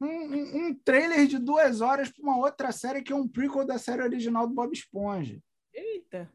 [0.00, 3.66] um, um- um trailer de duas horas para uma outra série que é um prequel
[3.66, 5.42] da série original do Bob Esponja.
[5.74, 6.32] Eita.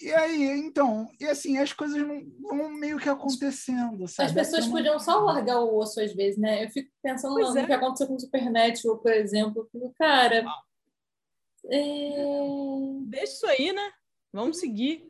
[0.00, 4.28] E aí, então, e assim, as coisas não vão meio que acontecendo, sabe?
[4.28, 6.64] As pessoas é podiam só largar o osso às vezes, né?
[6.64, 7.66] Eu fico pensando no é.
[7.66, 9.68] que aconteceu com o Supernatural, por exemplo.
[9.96, 10.44] Cara.
[11.70, 13.92] É, Deixa isso aí, né?
[14.32, 15.06] Vamos seguir.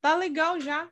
[0.00, 0.90] Tá legal já.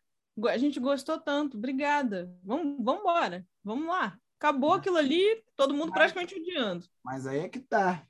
[0.48, 1.56] A gente gostou tanto.
[1.56, 2.34] Obrigada.
[2.42, 3.46] Vamos, vamos embora.
[3.62, 4.18] Vamos lá.
[4.38, 6.86] Acabou aquilo ali, todo mundo praticamente odiando.
[7.02, 8.06] Mas aí é que tá.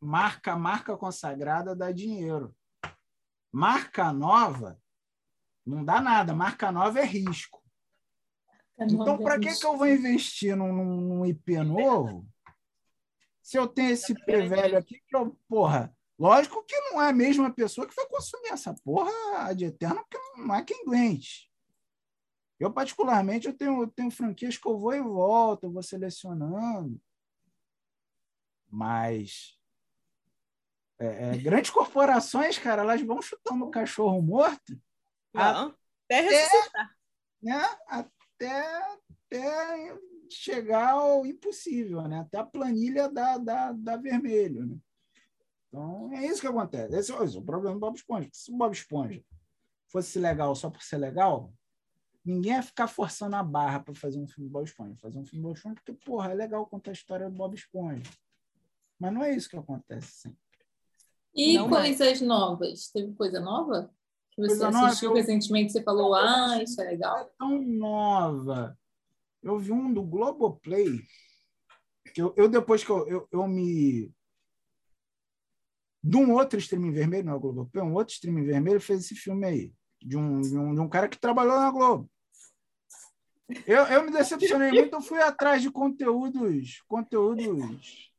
[0.00, 2.54] Marca, marca consagrada dá dinheiro.
[3.52, 4.78] Marca nova
[5.66, 6.34] não dá nada.
[6.34, 7.62] Marca nova é risco.
[8.78, 12.28] Então, para que, que eu vou investir num, num- num IP novo
[13.44, 17.12] se eu tenho esse IP velho aqui que eu, porra, lógico que não é a
[17.12, 21.52] mesma pessoa que vai consumir essa porra de eterno, porque não é quem doente.
[22.58, 26.98] Eu, particularmente, eu tenho, eu tenho franquias que eu vou e volto, eu vou selecionando.
[28.70, 29.58] Mas
[30.98, 34.80] é, é, grandes corporações, cara, elas vão chutando o cachorro morto
[35.34, 35.76] Não.
[36.06, 36.20] Até É.
[36.22, 36.96] ressuscitar.
[37.42, 37.78] né?
[37.88, 39.98] até, até
[40.36, 42.20] chegar ao impossível, né?
[42.20, 44.66] até a planilha da, da, da vermelho.
[44.66, 44.76] Né?
[45.68, 46.94] Então, é isso que acontece.
[46.96, 48.28] Esse, esse é o problema do Bob Esponja.
[48.32, 49.22] Se o Bob Esponja
[49.88, 51.52] fosse legal só por ser legal,
[52.24, 54.94] ninguém ia ficar forçando a barra para fazer um filme do Bob Esponja.
[55.00, 57.54] Fazer um filme do Bob Esponja porque, porra, é legal contar a história do Bob
[57.54, 58.02] Esponja.
[58.98, 60.38] Mas não é isso que acontece sempre.
[61.34, 62.88] E Não coisas novas?
[62.92, 63.90] Teve coisa nova?
[64.30, 67.18] Que você Coisa nova, assistiu eu- recentemente você falou, ah, isso é legal.
[67.18, 68.78] é tão nova.
[69.44, 71.00] Eu vi um do Globoplay,
[72.14, 74.10] que eu, eu depois que eu, eu, eu me.
[76.02, 79.14] De um outro streaming vermelho, não é o Globoplay, um outro streaming vermelho fez esse
[79.14, 79.72] filme aí,
[80.02, 82.10] de um, de um, de um cara que trabalhou na Globo.
[83.66, 88.10] Eu, eu me decepcionei muito, eu fui atrás de conteúdos, conteúdos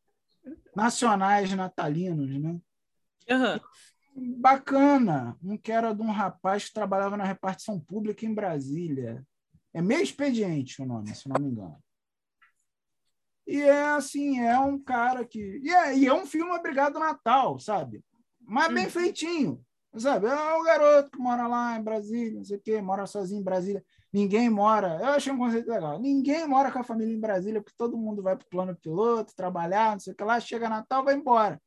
[0.76, 2.59] nacionais natalinos, né?
[3.30, 3.59] Aham.
[4.15, 5.36] bacana.
[5.43, 9.26] Um que era de um rapaz que trabalhava na repartição pública em Brasília.
[9.76, 11.78] É meio expediente o nome, se não me engano.
[13.45, 15.59] E é assim, é um cara que.
[15.61, 18.01] E é, e é um filme Obrigado Natal, sabe?
[18.39, 18.89] Mas bem Hum.
[18.89, 19.65] feitinho.
[19.97, 20.28] Sabe?
[20.28, 23.43] É o garoto que mora lá em Brasília, não sei o quê, mora sozinho em
[23.43, 23.84] Brasília.
[24.13, 24.97] Ninguém mora.
[25.01, 25.99] Eu achei um conceito legal.
[25.99, 29.36] Ninguém mora com a família em Brasília, porque todo mundo vai para o plano piloto,
[29.36, 31.61] trabalhar, não sei o que lá, chega Natal, vai embora.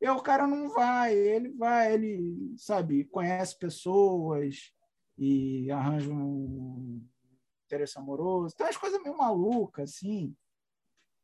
[0.00, 4.72] E o cara não vai, ele vai, ele, sabe, conhece pessoas
[5.16, 7.04] e arranja um
[7.68, 8.56] interesse amoroso.
[8.56, 10.34] Tem umas coisas meio malucas, assim.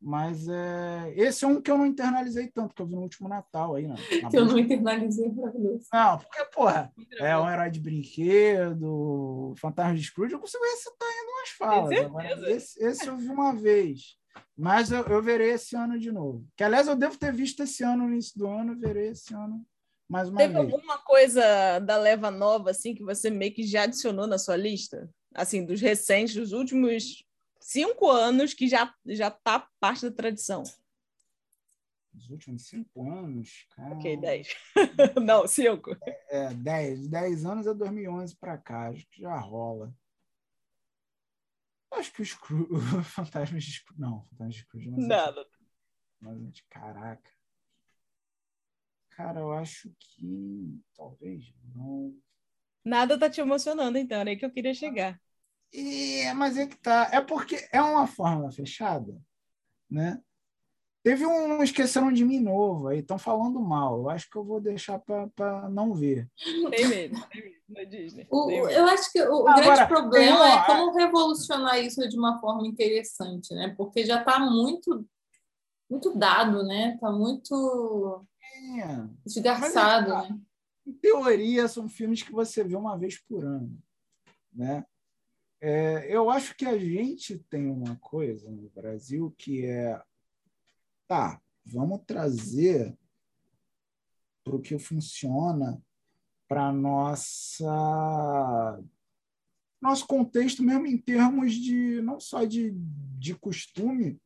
[0.01, 1.15] Mas é...
[1.17, 3.87] esse é um que eu não internalizei tanto, que eu vi no último Natal aí,
[3.87, 3.95] né?
[4.23, 5.87] Na eu não internalizei maravilhoso.
[5.91, 11.33] Não, porque, porra, é um herói de brinquedo, fantasma de Scrooge, eu consigo recitar ainda
[11.33, 11.99] umas falas.
[12.01, 14.19] Agora, esse, esse eu vi uma vez.
[14.57, 16.47] Mas eu, eu verei esse ano de novo.
[16.55, 19.65] Que, aliás, eu devo ter visto esse ano, no início do ano, verei esse ano
[20.09, 20.65] mais uma Teve vez.
[20.65, 25.09] alguma coisa da leva nova, assim, que você meio que já adicionou na sua lista?
[25.35, 27.25] Assim, dos recentes, dos últimos
[27.61, 30.63] cinco anos, que já, já tá parte da tradição.
[32.13, 33.95] Nos últimos cinco anos, cara.
[33.97, 34.49] Ok, dez.
[35.23, 35.97] Não, cinco.
[36.31, 37.09] É, dez.
[37.09, 39.93] Dez anos é 2011 para cá, acho que já rola.
[41.93, 42.69] Acho que o, Scroo-
[43.01, 44.01] o Fantasma de Scrooge.
[44.01, 44.91] Não, Fantasma de Scrooge.
[44.91, 45.47] Nada.
[46.21, 47.31] Mas, gente, caraca.
[49.11, 52.15] Cara, eu acho que talvez não.
[52.85, 55.21] Nada tá te emocionando, então, era aí que eu queria chegar.
[55.75, 57.09] É, mas é que tá.
[57.13, 59.21] É porque é uma fórmula fechada,
[59.91, 60.23] né?
[61.03, 63.99] Teve um Esqueceram de Mim novo aí, estão falando mal.
[63.99, 66.31] Eu acho que eu vou deixar para não ver.
[66.71, 68.27] Tem mesmo, tem mesmo, na Disney.
[68.31, 72.41] O- eu acho que o, Agora, grande problema uma- é como revolucionar isso de uma
[72.41, 73.75] forma interessante, né?
[73.77, 75.07] Porque já está muito,
[75.91, 76.95] muito dado, né?
[76.95, 78.25] Está muito
[78.81, 80.41] É, esgarçado, Mas é né?
[80.87, 83.77] em teoria, são filmes que você vê uma vez por ano.
[84.55, 84.87] Né?
[85.61, 90.01] É, eu acho que a gente tem uma coisa no Brasil que é
[91.07, 92.97] tá, vamos trazer
[94.43, 95.83] para o que funciona
[96.47, 98.81] para nossa
[99.81, 102.73] nosso contexto mesmo em termos de não só de,
[103.19, 104.19] de costume,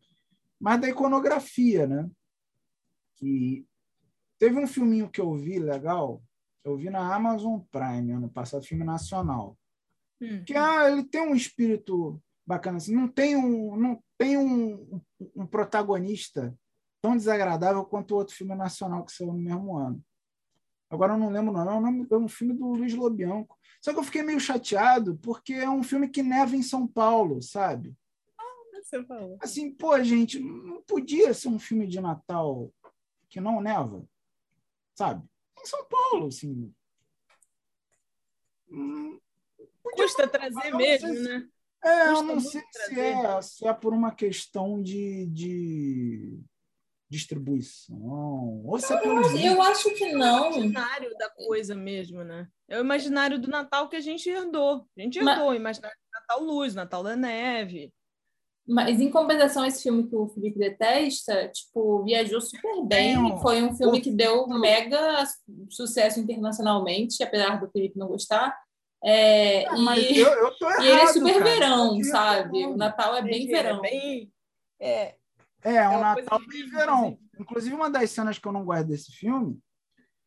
[0.59, 2.09] mas da iconografia, né?
[3.17, 3.67] Que
[4.39, 6.23] teve um filminho que eu vi legal,
[6.63, 9.59] eu vi na Amazon Prime ano passado, filme nacional
[10.21, 10.45] Hum.
[10.45, 15.01] que ah, ele tem um espírito bacana assim, não tem um não tem um,
[15.37, 16.57] um protagonista
[17.01, 20.03] tão desagradável quanto o outro filme nacional que saiu no mesmo ano.
[20.91, 23.57] Agora eu não lembro não, é um, nome- é um filme do Luiz Lobianco.
[23.81, 27.41] Só que eu fiquei meio chateado porque é um filme que neva em São Paulo,
[27.43, 27.95] sabe?
[28.83, 29.37] Você falou.
[29.41, 32.73] Assim, pô, gente, não podia ser um filme de Natal
[33.29, 34.03] que não neva,
[34.95, 35.29] sabe?
[35.61, 36.73] Em São Paulo, assim.
[38.71, 39.19] Hum,
[39.91, 41.47] podia Custa eu trazer não mesmo, se- né?
[41.85, 46.41] É, eu Custa não muito sei se é, se é por uma questão de, de
[47.09, 50.53] distribuição, ou se é pelo Mas eu acho que É o não.
[50.53, 52.49] imaginário da coisa mesmo, né?
[52.69, 54.87] É o imaginário do Natal que a gente herdou.
[54.97, 57.93] A gente Mas- herdou o imaginário do Natal Luz, Natal da Neve.
[58.71, 63.17] Mas em compensação, esse filme que o Felipe detesta, tipo, viajou super bem.
[63.17, 65.25] Um- Foi um filme que deu mega
[65.71, 68.55] sucesso internacionalmente, apesar do Felipe não gostar.
[69.05, 71.45] É, Ah, e, eu, eu tô errado, e ele é super cara.
[71.45, 72.67] verão, sabe?
[72.67, 73.81] O Natal é bem verão.
[73.81, 74.33] bem-
[74.81, 75.15] é,
[75.63, 77.19] É, o Aquela Natal de de- verão.
[77.39, 79.59] Inclusive, uma das cenas que eu não gosto desse filme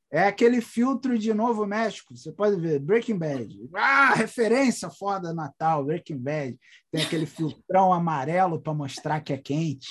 [0.09, 2.15] é aquele filtro de Novo México.
[2.15, 3.69] Você pode ver, Breaking Bad.
[3.75, 6.57] Ah, referência foda Natal, Breaking Bad.
[6.91, 9.87] Tem aquele filtrão amarelo para mostrar que é quente.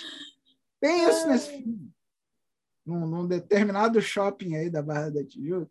[0.81, 1.91] Tem isso nesse filme.
[2.87, 5.71] Num, num determinado shopping aí da Barra da Tijuca.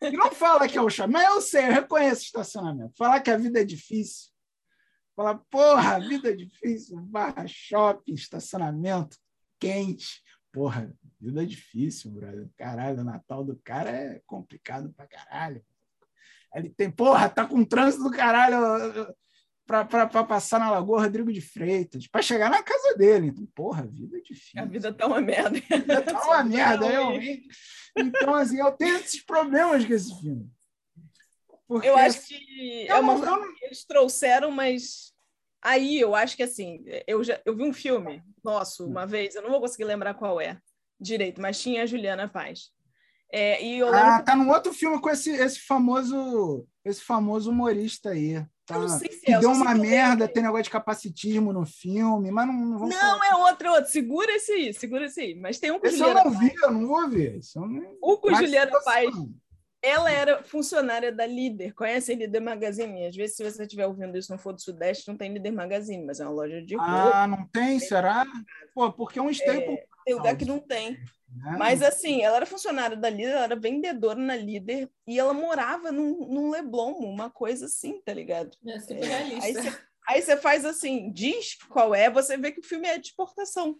[0.00, 2.96] E não fala que é o shopping, mas eu sei, eu reconheço o estacionamento.
[2.96, 4.30] Falar que a vida é difícil.
[5.14, 9.18] Fala, porra, vida difícil, barra shopping, estacionamento,
[9.58, 10.22] quente.
[10.50, 10.90] Porra,
[11.20, 12.48] vida difícil, brother.
[12.56, 15.62] Caralho, o Natal do cara é complicado pra caralho.
[16.54, 19.14] Ele tem, porra, tá com trânsito do caralho
[19.70, 23.28] para passar na Lagoa Rodrigo de Freitas, para chegar na casa dele.
[23.28, 24.60] Então, porra, a vida é difícil.
[24.60, 25.58] A vida tá uma merda.
[25.70, 27.48] A vida tá uma merda, realmente.
[27.96, 30.50] Então, assim, eu tenho esses problemas com esse filme.
[31.68, 35.12] Porque, eu acho que é uma coisa que eles trouxeram, mas
[35.62, 39.42] aí eu acho que assim, eu já eu vi um filme nosso uma vez, eu
[39.42, 40.58] não vou conseguir lembrar qual é
[41.00, 42.72] direito, mas tinha a Juliana Paz.
[43.32, 48.10] É, e eu ah, tá num outro filme com esse, esse famoso esse famoso humorista
[48.10, 48.44] aí.
[48.74, 48.78] Tá?
[48.78, 52.54] não sei se é, deu uma merda, tem negócio de capacitismo no filme, mas não
[52.54, 53.28] Não, não falar.
[53.28, 53.90] é outro, outro.
[53.90, 55.34] Segura esse aí, segura esse aí.
[55.34, 57.38] Mas tem um com esse Juliana eu não vi, eu não vou ver.
[57.38, 57.96] Esse eu não...
[58.00, 59.08] O com Juliana Paz.
[59.82, 61.72] Ela era funcionária da Líder.
[61.72, 63.06] Conhece a Líder Magazine?
[63.06, 66.04] Às vezes, se você estiver ouvindo isso não for do Sudeste, não tem Líder Magazine,
[66.04, 67.12] mas é uma loja de roupa.
[67.14, 67.80] Ah, não tem?
[67.80, 68.26] Será?
[68.74, 69.74] Pô, porque é um staple.
[69.74, 70.98] É, tem lugar que não tem.
[71.46, 71.56] É.
[71.56, 75.92] Mas assim, ela era funcionária da Líder, ela era vendedora na Líder e ela morava
[75.92, 78.56] num, num Leblon, uma coisa assim, tá ligado?
[78.66, 79.78] É, é, aí, você,
[80.08, 83.78] aí você faz assim, diz qual é, você vê que o filme é de exportação.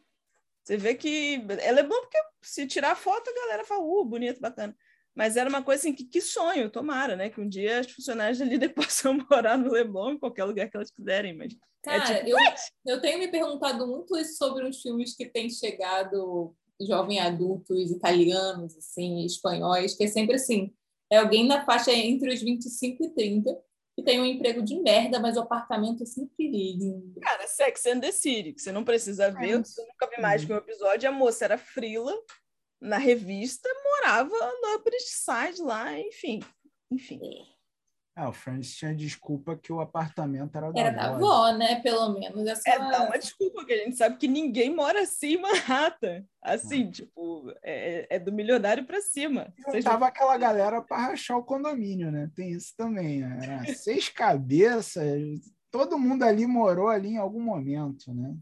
[0.63, 4.77] Você vê que é Leblon porque se tirar foto, a galera fala, uh, bonito, bacana.
[5.15, 7.29] Mas era uma coisa assim, que, que sonho, tomara, né?
[7.29, 10.77] Que um dia as funcionárias da Líder possam morar no Leblon, em qualquer lugar que
[10.77, 11.53] elas quiserem, mas...
[11.53, 12.31] É Cara, é tipo...
[12.31, 16.55] eu, eu tenho me perguntado muito isso sobre os filmes que têm chegado
[16.87, 20.73] jovem adultos italianos, assim, espanhóis, que é sempre assim,
[21.11, 23.61] é alguém na faixa entre os 25 e 30
[23.97, 27.21] que tem um emprego de merda, mas o apartamento é sempre lindo.
[27.21, 29.55] Cara, Sex and the City, que você não precisa ver, é.
[29.55, 32.15] eu nunca vi mais que um episódio, a moça era frila
[32.81, 36.41] na revista, morava no Upper East Side lá, enfim,
[36.91, 37.21] enfim.
[37.23, 37.50] É.
[38.21, 41.81] Ah, o Friends tinha desculpa que o apartamento era da Era da avó, né?
[41.81, 42.47] Pelo menos.
[42.47, 42.69] Essa...
[42.69, 46.23] É, dá uma desculpa, que a gente sabe que ninguém mora assim em Manhattan.
[46.43, 46.91] Assim, ah.
[46.91, 49.55] tipo, é, é, do milionário para cima.
[49.73, 52.31] E tava aquela galera para rachar o condomínio, né?
[52.37, 53.23] Tem isso também.
[53.23, 53.39] Né?
[53.43, 55.41] Era seis cabeças,
[55.71, 58.37] todo mundo ali morou ali em algum momento, né?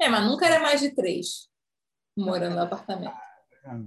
[0.00, 1.50] É, mas nunca era mais de três
[2.16, 3.14] morando no apartamento.
[3.66, 3.78] Ah,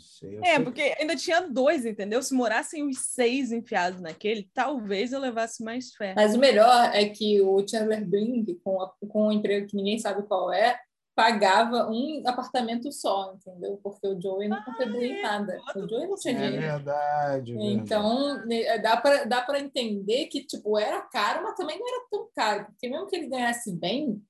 [0.00, 0.38] sei.
[0.38, 1.00] é, sei porque que...
[1.00, 2.22] ainda tinha dois, entendeu?
[2.22, 6.14] Se morassem os seis enfiados naquele, talvez eu levasse mais fé.
[6.16, 9.98] Mas o melhor é que o Chandler Bing, com, a, com um emprego que ninguém
[9.98, 10.78] sabe qual é,
[11.14, 13.78] pagava um apartamento só, entendeu?
[13.82, 15.60] Porque o Joey não contribuía em nada.
[15.76, 16.64] O Joey não tinha é dinheiro.
[16.64, 17.56] É verdade.
[17.58, 22.06] Então, né, dá para dá para entender que, tipo, era caro, mas também não era
[22.10, 22.64] tão caro.
[22.66, 24.22] Porque mesmo que ele ganhasse bem,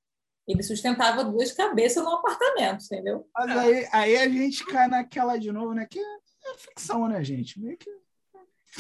[0.53, 3.27] ele sustentava duas cabeças no apartamento, entendeu?
[3.35, 5.87] Mas aí, aí a gente cai naquela de novo, né?
[5.89, 7.61] Que é ficção, né, gente?
[7.61, 7.91] Meio que.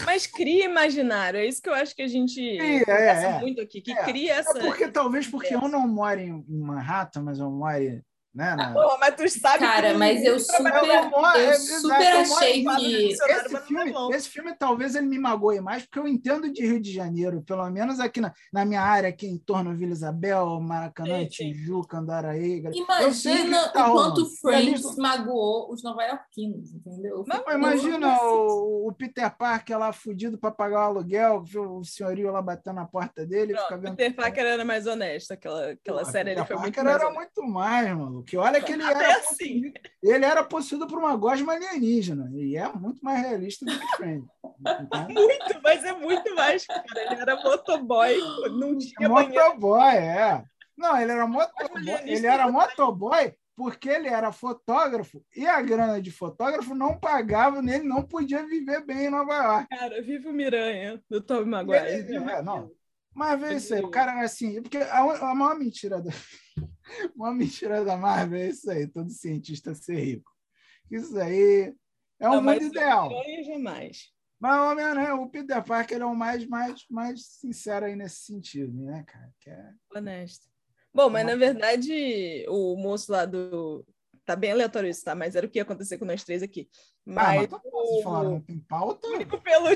[0.05, 3.81] Mas cria imaginário, é isso que eu acho que a gente é, é, muito aqui,
[3.81, 4.05] que é.
[4.05, 4.57] cria essa.
[4.57, 8.01] É porque talvez porque eu não moro em Manhattan, mas eu moro
[8.35, 8.55] né?
[8.55, 8.73] Na...
[8.73, 10.93] Porra, mas tu sabe Cara, mas eu super, eu
[11.37, 16.07] é, super achei que esse filme, esse filme talvez ele me magoe mais, porque eu
[16.07, 19.77] entendo de Rio de Janeiro, pelo menos aqui na, na minha área, aqui em torno
[19.77, 22.63] Vila Isabel, Maracanã, sim, Tijuca, Andaraí.
[22.73, 24.97] Imagina tá o quanto Friends ali...
[24.97, 27.25] magoou os nova-iorquinos, entendeu?
[27.27, 32.41] Mas, imagina o, o, Peter Parker lá fudido para pagar o aluguel, o senhorio lá
[32.41, 33.55] batendo na porta dele.
[33.55, 37.11] Não, Peter Parker era mais honesto, aquela, aquela Pô, série ele foi Parker muito era
[37.11, 38.20] muito mais, mano.
[38.23, 39.73] Que olha que ele era, assim.
[40.03, 42.31] ele era possuído por uma gosma alienígena.
[42.35, 44.27] E é muito mais realista do que Friend.
[44.81, 45.09] Então...
[45.09, 46.85] muito, mas é muito mais, cara.
[46.95, 48.19] Ele era motoboy,
[48.51, 50.45] não tinha Motoboy, é.
[50.77, 52.01] Não, ele era motoboy.
[52.05, 57.85] Ele era motoboy porque ele era fotógrafo e a grana de fotógrafo não pagava nele,
[57.85, 59.69] não podia viver bem em Nova York.
[59.69, 61.87] Cara, vive o Miranha, do Tom Maguire.
[61.87, 62.71] Ele, é, não.
[63.15, 66.11] Mas vê isso aí, o cara assim, porque a, a maior mentira da,
[67.15, 70.31] uma mentira da Marvel é isso aí, todo cientista ser rico.
[70.91, 71.75] Isso aí
[72.19, 73.11] é o mundo ideal.
[73.45, 74.13] Jamais.
[74.39, 78.73] Mas o Homem-Aranha, o Peter Parker é o mais, mais, mais sincero aí nesse sentido,
[78.83, 79.31] né, cara?
[79.39, 79.71] Que é...
[79.95, 80.49] Honesto.
[80.93, 83.87] Bom, mas na verdade, o moço lá do
[84.25, 85.15] Tá bem aleatório isso, tá?
[85.15, 86.69] Mas era o que ia acontecer com nós três aqui.
[87.05, 88.03] Mas, ah, mas o...
[88.03, 89.07] falar, não tem pauta?
[89.09, 89.67] O único, pelo...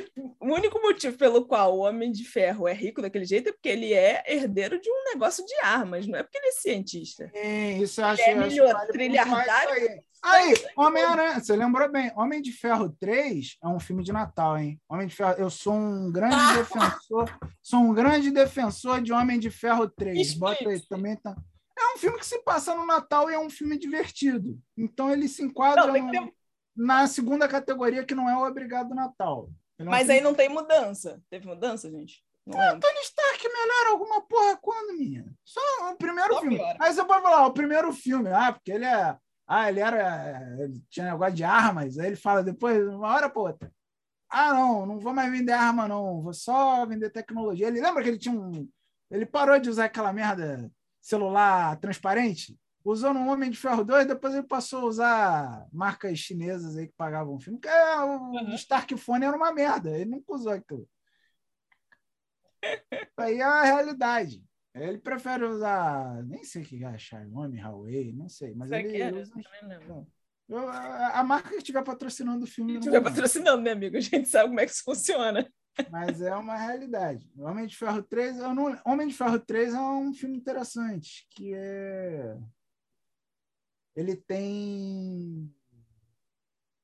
[0.40, 3.68] o único motivo pelo qual o Homem de Ferro é rico daquele jeito é porque
[3.68, 7.30] ele é herdeiro de um negócio de armas, não é porque ele é cientista.
[7.34, 8.22] Sim, isso eu acho.
[8.22, 10.02] Ele é melhor trilhardário.
[10.24, 14.80] Aí, Homem-Aranha, você lembrou bem, Homem de Ferro 3 é um filme de Natal, hein?
[14.88, 19.50] Homem de Ferro, eu sou um grande defensor, sou um grande defensor de Homem de
[19.50, 20.32] Ferro 3.
[20.34, 21.36] Bota aí, também tá.
[21.76, 24.58] É um filme que se passa no Natal e é um filme divertido.
[24.76, 26.32] Então ele se enquadra não, no,
[26.76, 29.50] na segunda categoria que não é o Obrigado Natal.
[29.78, 30.14] É um Mas filme...
[30.14, 31.20] aí não tem mudança.
[31.28, 32.24] Teve mudança, gente?
[32.46, 32.78] Não Ah.
[32.78, 35.32] Tony Stark melhora alguma porra quando, menina?
[35.44, 35.60] Só
[35.90, 36.56] o primeiro Só filme.
[36.56, 36.78] piora.
[36.80, 39.16] Aí você pode falar, o primeiro filme, ah, porque ele é.
[39.46, 40.56] Ah, ele era.
[40.58, 41.98] Ele tinha negócio de armas.
[41.98, 43.72] Aí ele fala depois, uma hora pra outra.
[44.30, 46.22] Ah, não, não vou mais vender arma, não.
[46.22, 47.66] Vou só vender tecnologia.
[47.68, 48.68] Ele lembra que ele tinha um.
[49.10, 50.70] Ele parou de usar aquela merda
[51.04, 52.58] celular transparente?
[52.84, 56.94] Usou no Homem de Ferro 2, depois ele passou a usar marcas chinesas aí que
[56.96, 57.58] pagavam o filme.
[57.58, 58.54] Porque é, o.
[58.54, 59.90] Stark Phone era uma merda.
[59.90, 60.86] Ele nunca usou aquilo.
[62.62, 62.62] Isso
[63.18, 64.42] aí é a realidade.
[64.74, 66.22] Ele prefere usar.
[66.24, 68.54] Nem sei o que é Xiaomi, Huawei, não sei.
[68.54, 69.16] Mas Será ele era?
[69.16, 69.32] usa.
[69.32, 70.06] Também lembro.
[70.48, 72.72] Eu- a a marca que estiver patrocinando o filme.
[72.74, 73.96] Não estiver patrocinando, né, amigo?
[73.96, 75.50] A gente sabe como é que isso funciona.
[75.90, 77.30] Mas é uma realidade.
[77.38, 78.80] Homem de Ferro 3, eu não...
[78.84, 82.36] Homem de Ferro 3 é um filme interessante, que é.
[83.96, 85.54] Ele tem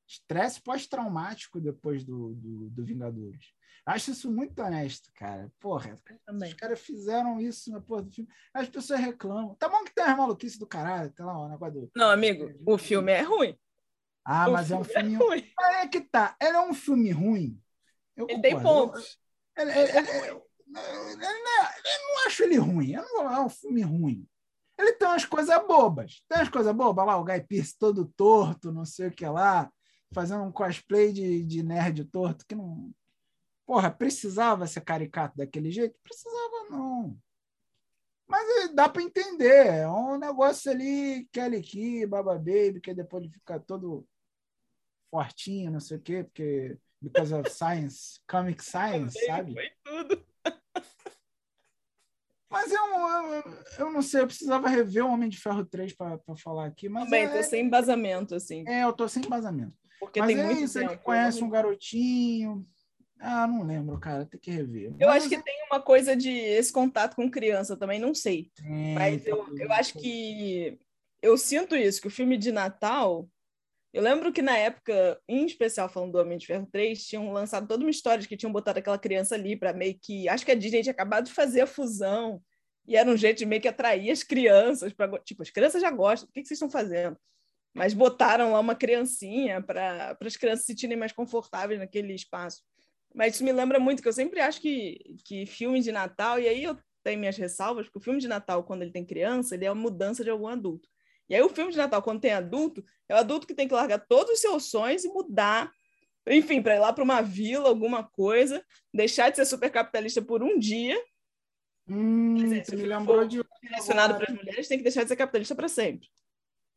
[0.07, 3.53] estresse pós-traumático depois do, do, do Vingadores.
[3.85, 5.51] Acho isso muito honesto, cara.
[5.59, 5.97] Porra,
[6.29, 8.29] os caras fizeram isso na porra do filme.
[8.53, 9.55] As pessoas reclamam.
[9.55, 11.91] Tá bom que tem as maluquices do caralho, tem lá o negócio do.
[11.95, 13.57] Não, amigo, o filme é ruim.
[14.23, 15.25] Ah, O mas é um filme filme.
[15.25, 15.51] ruim.
[15.81, 16.35] É que tá.
[16.39, 17.59] Ele é um filme ruim.
[18.15, 19.17] Eu Ele tem pontos.
[19.57, 20.41] Não é-
[21.85, 22.91] eu não acho ele ruim.
[22.91, 24.27] Eu não é um filme ruim.
[24.77, 26.23] Ele tem umas coisas bobas.
[26.27, 29.71] Tem umas coisas bobas lá, o Guy Pearce todo torto, não sei o que lá,
[30.13, 32.91] fazendo um cosplay de, de nerd torto que não.
[33.65, 35.97] Porra, precisava ser caricato daquele jeito?
[36.03, 37.17] Precisava, não.
[38.27, 39.67] Mas eh, dá para entender.
[39.67, 44.05] É um negócio ali, Kelly Key, Baba Baby, que depois ele fica todo
[45.09, 49.53] fortinho, não sei o quê, porque because of science, comic science, sabe?
[49.53, 50.25] Foi tudo.
[52.49, 53.43] Mas eu, eu,
[53.79, 57.05] eu não sei, eu precisava rever o Homem de Ferro 3 para falar aqui, mas
[57.05, 58.65] Também, é, tô sem embasamento, assim.
[58.67, 59.73] é, eu tô sem embasamento.
[60.01, 61.03] Porque mas tem é muito isso, ele tempo.
[61.03, 62.67] conhece um garotinho.
[63.19, 64.93] Ah, não lembro, cara, tem que rever.
[64.99, 68.13] Eu Mas acho que tem uma coisa de esse contato com criança, eu também não
[68.13, 68.51] sei.
[68.55, 70.77] tem, Mas eu, eu acho que
[71.21, 73.29] eu sinto isso, que o filme de Natal.
[73.93, 77.67] Eu lembro que na época, em especial falando do Homem de Ferro 3, tinham lançado
[77.67, 80.29] toda uma história de que tinham botado aquela criança ali para meio que.
[80.29, 82.41] Acho que a Disney tinha acabado de fazer a fusão.
[82.87, 84.93] E era um jeito de meio que atrair as crianças.
[84.93, 87.17] Pra, tipo, as crianças já gostam, o que, que vocês estão fazendo?
[87.73, 92.61] Mas botaram lá uma criancinha para as crianças se sentirem mais confortáveis naquele espaço.
[93.13, 96.47] Mas isso me lembra muito, que eu sempre acho que, que filme de Natal, e
[96.47, 99.65] aí eu tenho minhas ressalvas, porque o filme de Natal, quando ele tem criança, ele
[99.65, 100.87] é uma mudança de algum adulto.
[101.31, 103.73] E aí o filme de Natal, quando tem adulto, é o adulto que tem que
[103.73, 105.71] largar todos os seus sonhos e mudar,
[106.27, 108.61] enfim, para ir lá para uma vila, alguma coisa,
[108.93, 111.01] deixar de ser super capitalista por um dia,
[111.87, 113.43] Hum, Quer dizer, você se me for lembrou de.
[113.61, 116.07] direcionado para as mulheres, tem que deixar de ser capitalista para sempre.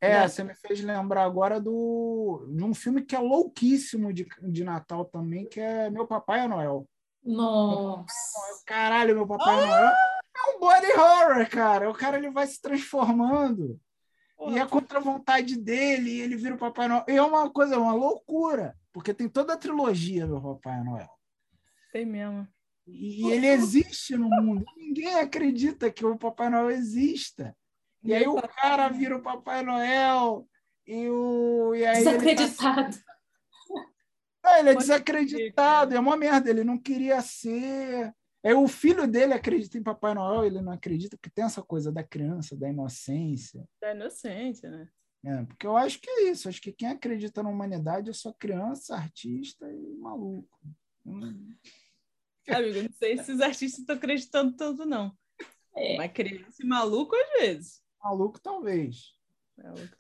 [0.01, 0.29] É, né?
[0.29, 5.05] você me fez lembrar agora do, de um filme que é louquíssimo de, de Natal
[5.05, 6.89] também, que é Meu Papai é Noel.
[7.23, 8.15] Nossa.
[8.67, 9.93] Caralho, meu Papai Noel
[10.37, 11.91] é um body horror, cara.
[11.91, 13.81] O cara ele vai se transformando.
[14.49, 17.05] E é contra a vontade dele, e ele vira o Papai Noel.
[17.09, 21.09] E é uma coisa, uma loucura, porque tem toda a trilogia do Papai Noel.
[21.93, 22.47] Tem mesmo.
[22.87, 24.65] E ele existe no mundo.
[24.77, 27.57] Ninguém acredita que o Papai Noel exista.
[28.03, 30.47] E aí o cara vira o Papai Noel.
[30.87, 32.97] E, o, e aí ele, tá- Desacreditado.
[34.47, 38.13] Ah, ele é desacreditado, é uma merda, ele não queria ser.
[38.45, 41.91] É o filho dele acredita em Papai Noel, ele não acredita, porque tem essa coisa
[41.91, 43.67] da criança, da inocência.
[43.81, 44.89] Da inocência, né?
[45.25, 46.47] É, porque eu acho que é isso.
[46.47, 50.61] Acho que quem acredita na humanidade é só criança, artista e maluco.
[51.07, 51.55] Hum.
[52.47, 55.17] Amigo, não sei se os artistas estão acreditando tanto, não.
[55.77, 55.97] É.
[55.97, 57.83] Mas criança e maluco, às vezes.
[58.01, 59.13] Maluco, talvez.
[59.59, 59.97] Maluco.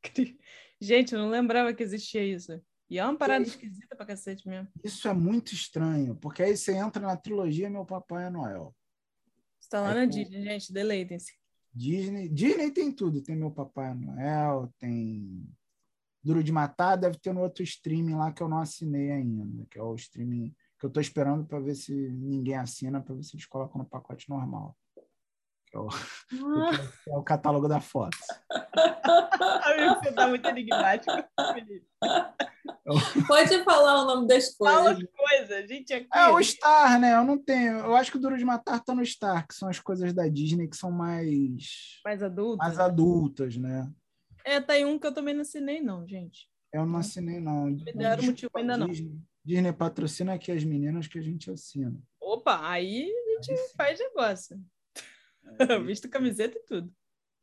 [0.00, 0.38] Cri-
[0.80, 2.62] Gente, eu não lembrava que existia isso.
[2.90, 4.68] E é uma parada E- esquisita pra cacete mesmo.
[4.84, 8.74] Isso é muito estranho, porque aí você entra na trilogia Meu Papai é Noel.
[9.58, 10.04] Você tá lá Aí, na.
[10.06, 11.32] Disney, gente, deleitem-se.
[11.74, 13.22] Disney, Disney tem tudo.
[13.22, 15.48] Tem Meu Papai Noel, tem
[16.22, 19.78] Duro de Matar, deve ter no outro streaming lá que eu não assinei ainda, que
[19.78, 23.34] é o streaming que eu tô esperando para ver se ninguém assina, para ver se
[23.36, 24.76] eles colocam no pacote normal.
[25.72, 25.96] Que é o, que
[27.10, 28.16] é o catálogo da foto.
[30.02, 31.12] Você tá muito enigmático.
[31.54, 31.86] Felipe.
[33.26, 35.08] Pode falar o nome das Fala coisas.
[35.16, 36.08] coisa, gente, aqui.
[36.12, 37.14] É o Star, né?
[37.14, 37.78] Eu não tenho.
[37.78, 40.28] Eu acho que o Duro de Matar tá no Star, que são as coisas da
[40.28, 42.58] Disney que são mais, Mais adulto.
[42.58, 43.90] mais adultas, né?
[44.44, 46.50] É, tá aí um que eu também não assinei, não, gente.
[46.70, 47.66] Eu não assinei, não.
[47.66, 48.88] Me deram motivo ainda não.
[48.88, 51.98] Disney, Disney patrocina aqui as meninas que a gente assina.
[52.20, 54.60] Opa, aí a gente faz negócio.
[55.86, 56.92] Visto camiseta e tudo.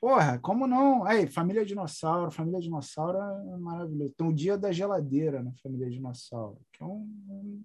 [0.02, 1.04] Porra, como não?
[1.04, 2.32] Aí, Família Dinossauro.
[2.32, 4.14] Família Dinossauro é maravilhoso.
[4.16, 7.64] Tem o Dia da Geladeira na Família Dinossauro, que é um, um-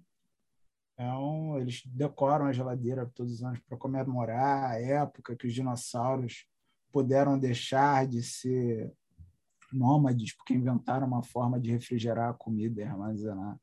[0.93, 6.45] Então, eles decoram a geladeira todos os anos para comemorar a época que os dinossauros
[6.91, 8.91] puderam deixar de ser
[9.73, 13.57] nômades, porque inventaram uma forma de refrigerar a comida e armazenar.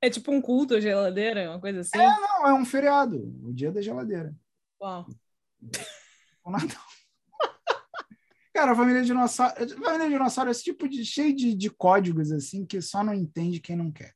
[0.00, 1.98] É tipo um culto à geladeira, uma coisa assim?
[1.98, 4.34] É, não, é um feriado, o dia da geladeira.
[4.80, 5.06] Uau.
[6.44, 6.82] O Natal.
[8.52, 12.32] Cara, a família dinossauro, a família dinossauro é esse tipo de cheio de, de códigos
[12.32, 14.14] assim que só não entende quem não quer.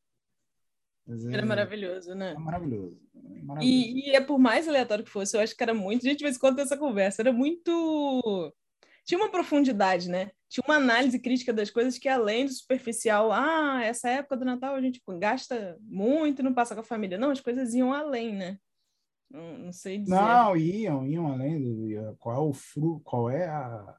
[1.09, 2.33] É, era maravilhoso, né?
[2.33, 3.01] É maravilhoso.
[3.15, 3.63] É maravilhoso.
[3.63, 6.05] E, e, é por mais aleatório que fosse, eu acho que era muito.
[6.05, 7.23] A gente, de vez em quando, essa conversa.
[7.23, 8.53] Era muito.
[9.05, 10.33] Tinha uma profundidade, né?
[10.49, 14.75] Tinha uma análise crítica das coisas que, além do superficial, ah, essa época do Natal
[14.75, 17.17] a gente gasta muito e não passa com a família.
[17.17, 18.59] Não, as coisas iam além, né?
[19.31, 20.15] Não, não sei dizer.
[20.15, 21.61] Não, iam, iam além.
[21.63, 23.97] Do, qual é o fru, qual é a.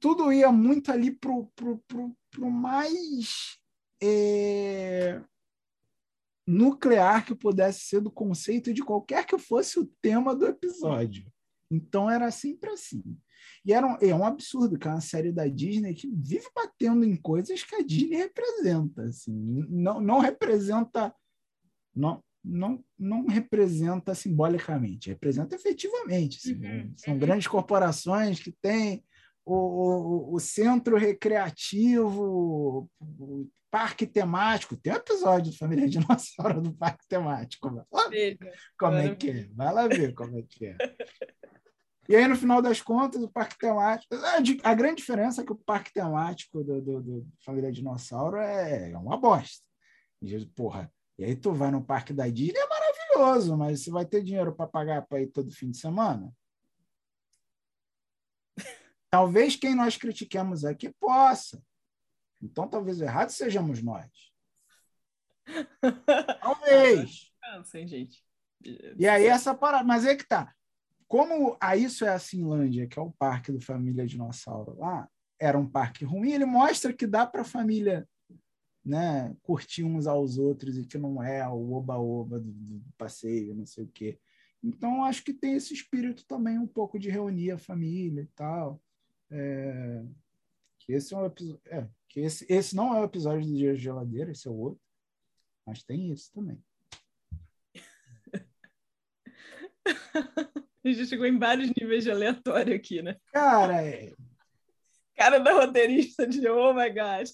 [0.00, 3.58] Tudo ia muito ali pro, pro, pro, pro mais.
[4.02, 5.22] É
[6.46, 11.30] nuclear que pudesse ser do conceito de qualquer que fosse o tema do episódio.
[11.70, 13.02] Então era sempre assim.
[13.64, 17.04] E era um, é um absurdo que é uma série da Disney que vive batendo
[17.04, 19.04] em coisas que a Disney representa.
[19.04, 19.32] Assim.
[19.68, 21.14] Não, não representa.
[21.94, 26.38] Não, não, não representa simbolicamente, representa efetivamente.
[26.38, 26.92] Assim, uhum.
[26.96, 27.20] São uhum.
[27.20, 29.04] grandes corporações que têm
[29.44, 34.76] o, o, o centro recreativo, o parque temático.
[34.76, 37.86] Tem um episódio do Família Dinossauro do parque temático.
[38.78, 39.48] como é que é?
[39.54, 40.76] Vai lá ver como é que é.
[42.08, 44.14] E aí, no final das contas, o parque temático.
[44.64, 48.98] A grande diferença é que o parque temático do, do, do Família Dinossauro é, é
[48.98, 49.64] uma bosta.
[50.20, 54.04] E, porra, e aí tu vai no parque da Disney, é maravilhoso, mas você vai
[54.04, 56.34] ter dinheiro para pagar para ir todo fim de semana?
[59.10, 61.62] Talvez quem nós critiquemos aqui possa.
[62.40, 64.10] Então, talvez errado sejamos nós.
[66.40, 67.30] Talvez.
[67.40, 68.24] Cansem, gente.
[68.98, 69.84] E aí, essa parada.
[69.84, 70.52] Mas é que tá.
[71.06, 75.08] Como a Isso é a Finlândia, que é o parque do Família Dinossauro lá,
[75.38, 78.08] era um parque ruim, ele mostra que dá para a família
[78.84, 83.64] né, curtir uns aos outros e que não é o oba-oba do, do, passeio, não
[83.64, 84.18] sei o quê.
[84.62, 88.80] Então, acho que tem esse espírito também um pouco de reunir a família e tal.
[89.30, 90.04] É,
[90.78, 91.26] que esse é um.
[91.66, 94.54] É, que esse, esse não é o episódio do Dia de Geladeira, esse é o
[94.54, 94.80] outro.
[95.66, 96.62] Mas tem isso também.
[100.84, 103.16] A gente chegou em vários níveis de aleatório aqui, né?
[103.32, 104.12] Cara, é...
[105.14, 107.28] Cara da roteirista de Oh my God.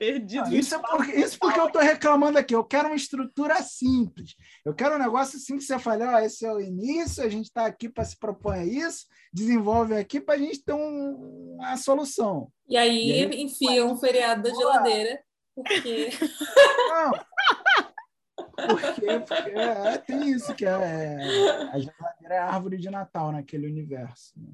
[0.00, 0.46] Perdido.
[0.46, 2.54] Ah, isso, é porque, isso porque eu estou reclamando aqui.
[2.54, 4.34] Eu quero uma estrutura simples.
[4.64, 7.44] Eu quero um negócio assim que você fale: ó, esse é o início, a gente
[7.44, 11.76] está aqui para se propor a isso, desenvolve aqui para a gente ter um, uma
[11.76, 12.50] solução.
[12.66, 15.22] E aí, e aí enfia um feriado da geladeira,
[15.54, 16.08] porque.
[16.88, 17.12] Não.
[18.56, 21.16] Porque, porque é, tem isso, que é,
[21.72, 24.32] a geladeira é a árvore de Natal naquele universo.
[24.34, 24.48] Né?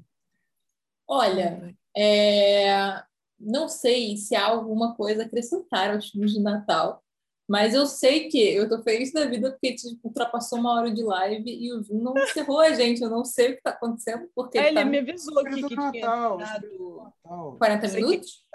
[1.07, 3.01] Olha, é,
[3.39, 7.03] não sei se há alguma coisa a acrescentar aos filmes de Natal,
[7.47, 11.01] mas eu sei que eu tô feliz da vida porque tipo, ultrapassou uma hora de
[11.01, 13.01] live e o Zoom não encerrou a gente.
[13.01, 14.29] Eu não sei o que está acontecendo.
[14.35, 14.85] Porque é, ele tá...
[14.85, 18.45] me avisou aqui que Natal, tinha dado 40 minutos.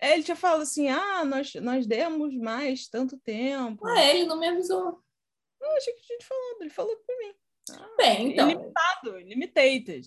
[0.00, 3.86] É, ele já falou assim: ah, nós, nós demos mais tanto tempo.
[3.86, 5.00] Ah, é, ele não me avisou.
[5.60, 7.34] Não, achei que a gente falou, ele falou para mim.
[7.96, 8.50] Bem, então.
[8.50, 10.06] Ilimitado, limited.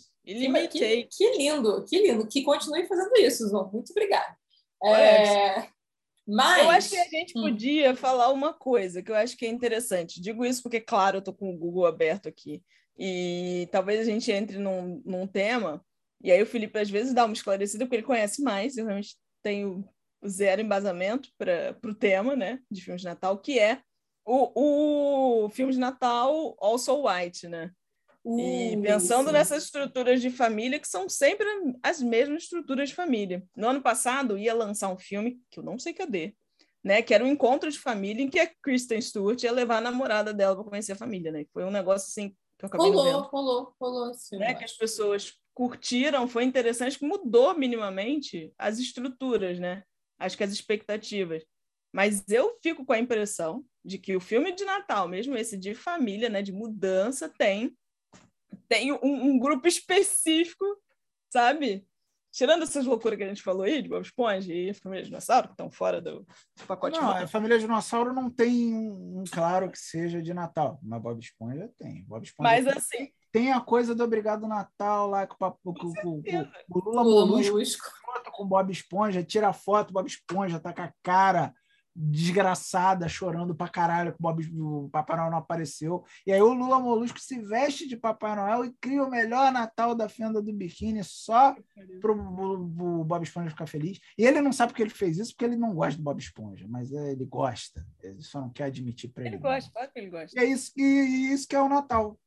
[0.69, 2.27] Que, que, lindo, que lindo.
[2.27, 3.69] Que continue fazendo isso, João.
[3.71, 4.35] Muito obrigada.
[4.83, 5.67] É,
[6.27, 6.63] mas...
[6.63, 7.43] Eu acho que a gente hum.
[7.43, 10.21] podia falar uma coisa que eu acho que é interessante.
[10.21, 12.63] Digo isso porque, claro, eu estou com o Google aberto aqui.
[12.97, 15.83] E talvez a gente entre num, num tema,
[16.23, 19.17] e aí o Felipe às vezes dá uma esclarecida, porque ele conhece mais, eu realmente
[19.41, 19.83] tenho
[20.25, 23.81] zero embasamento para o tema né, de filmes de Natal, que é
[24.25, 27.71] o, o filme de Natal Also White, né?
[28.23, 29.33] Uh, e pensando isso.
[29.33, 31.45] nessas estruturas de família que são sempre
[31.83, 33.43] as mesmas estruturas de família.
[33.55, 36.33] No ano passado ia lançar um filme que eu não sei cadê,
[36.81, 37.01] né?
[37.01, 40.33] Que era um encontro de família em que a Kristen Stewart ia levar a namorada
[40.33, 41.45] dela para conhecer a família, né?
[41.51, 43.29] Foi um negócio assim que eu acabei rolou, vendo.
[43.29, 44.37] Rolou, rolou, sim.
[44.37, 44.53] Né?
[44.53, 49.83] Que as pessoas curtiram, foi interessante, que mudou minimamente as estruturas, né?
[50.17, 51.43] Acho que as expectativas.
[51.93, 55.75] Mas eu fico com a impressão de que o filme de Natal, mesmo esse de
[55.75, 57.77] família, né, de mudança, tem
[58.67, 60.65] tem um, um grupo específico,
[61.31, 61.85] sabe?
[62.31, 65.49] Tirando essas loucuras que a gente falou aí, de Bob Esponja e a Família Dinossauro,
[65.49, 66.25] que estão fora do
[66.67, 66.99] pacote.
[66.99, 71.69] Não, a Família Dinossauro não tem um, claro que seja de Natal, mas Bob Esponja
[71.77, 72.03] tem.
[72.05, 73.13] Bob Esponja mas tem, assim...
[73.31, 77.87] Tem a coisa do Obrigado Natal lá com, com, com, com, com o Lula Molusco,
[78.31, 81.53] com Bob Esponja, tira foto, Bob Esponja tá com a cara
[81.95, 86.03] desgraçada, chorando pra caralho que o, Bob, o Papai Noel não apareceu.
[86.25, 89.93] E aí o Lula Molusco se veste de Papai Noel e cria o melhor Natal
[89.93, 91.55] da fenda do biquíni só
[92.01, 93.99] pro o, o Bob Esponja ficar feliz.
[94.17, 96.65] E ele não sabe porque ele fez isso, porque ele não gosta do Bob Esponja,
[96.67, 97.85] mas ele gosta.
[98.01, 99.35] Ele só não quer admitir para ele.
[99.35, 100.39] Ele gosta, claro que ele gosta.
[100.39, 102.19] E é isso, e, isso que é o Natal.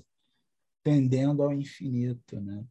[0.84, 2.64] tendendo ao infinito, né?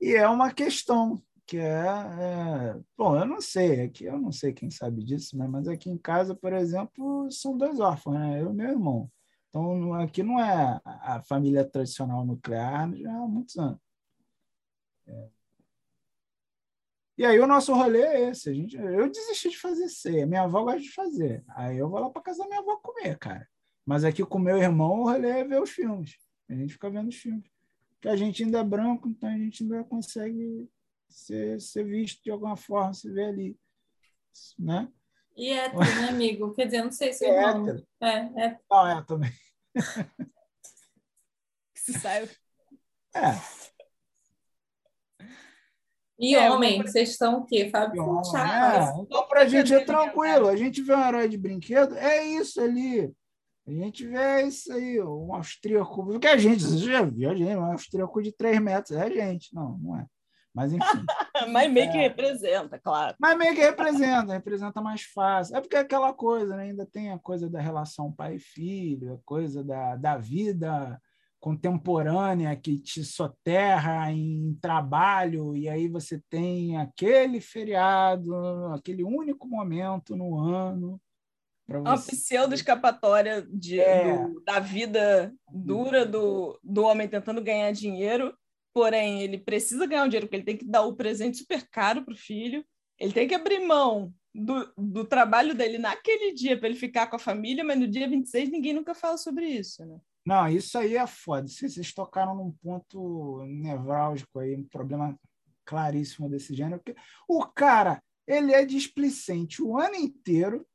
[0.00, 4.52] E é uma questão que é, é, Bom, eu não sei, aqui eu não sei
[4.52, 5.48] quem sabe disso, né?
[5.48, 8.42] mas aqui em casa, por exemplo, são dois órfãos, né?
[8.42, 9.10] Eu e meu irmão.
[9.48, 13.80] Então, aqui não é a família tradicional nuclear já há muitos anos.
[15.06, 15.28] É.
[17.16, 18.50] E aí o nosso rolê é esse.
[18.50, 20.26] A gente, eu desisti de fazer ceia.
[20.26, 21.42] Minha avó gosta de fazer.
[21.48, 23.48] Aí eu vou lá para casa da minha avó comer, cara.
[23.86, 26.14] Mas aqui com meu irmão, o rolê é ver os filmes.
[26.48, 27.50] A gente fica vendo os filmes.
[27.94, 30.70] Porque a gente ainda é branco, então a gente ainda consegue
[31.08, 33.58] ser, ser visto de alguma forma, se ver ali.
[34.58, 34.88] Né?
[35.36, 36.52] E hétero, né, amigo?
[36.52, 37.86] Quer dizer, não sei se é, é hétero.
[38.00, 38.58] É, é.
[38.70, 39.32] Não, é também.
[41.76, 42.28] Se saiu.
[43.14, 43.38] É.
[46.18, 47.70] E é, homem, vocês estão o quê?
[47.70, 50.48] Fábio é, Então, para a gente é tranquilo.
[50.48, 53.14] A gente vê um herói de brinquedo, é isso ali.
[53.64, 56.04] A gente vê isso aí, um austríaco.
[56.04, 58.96] Porque a gente, você já viu a gente, um austríaco de 3 metros.
[58.96, 59.54] É a gente.
[59.54, 60.06] Não, não é.
[60.58, 60.82] Mas enfim.
[61.52, 61.92] Mas meio é.
[61.92, 63.14] que representa, claro.
[63.20, 65.56] Mas meio que representa, representa mais fácil.
[65.56, 66.64] É porque é aquela coisa, né?
[66.64, 71.00] ainda tem a coisa da relação pai e filho, a coisa da, da vida
[71.38, 78.34] contemporânea que te soterra em trabalho, e aí você tem aquele feriado,
[78.74, 81.00] aquele único momento no ano.
[81.68, 84.18] Uma pseudo-escapatória é.
[84.44, 88.34] da vida dura do, do homem tentando ganhar dinheiro
[88.72, 92.04] Porém, ele precisa ganhar um dinheiro, porque ele tem que dar o presente super caro
[92.04, 92.64] para o filho,
[92.98, 97.16] ele tem que abrir mão do, do trabalho dele naquele dia para ele ficar com
[97.16, 99.98] a família, mas no dia 26 ninguém nunca fala sobre isso, né?
[100.24, 101.48] Não, isso aí é foda.
[101.48, 105.18] Vocês tocaram num ponto nevrálgico aí, um problema
[105.64, 110.66] claríssimo desse gênero, porque o cara, ele é displicente o ano inteiro,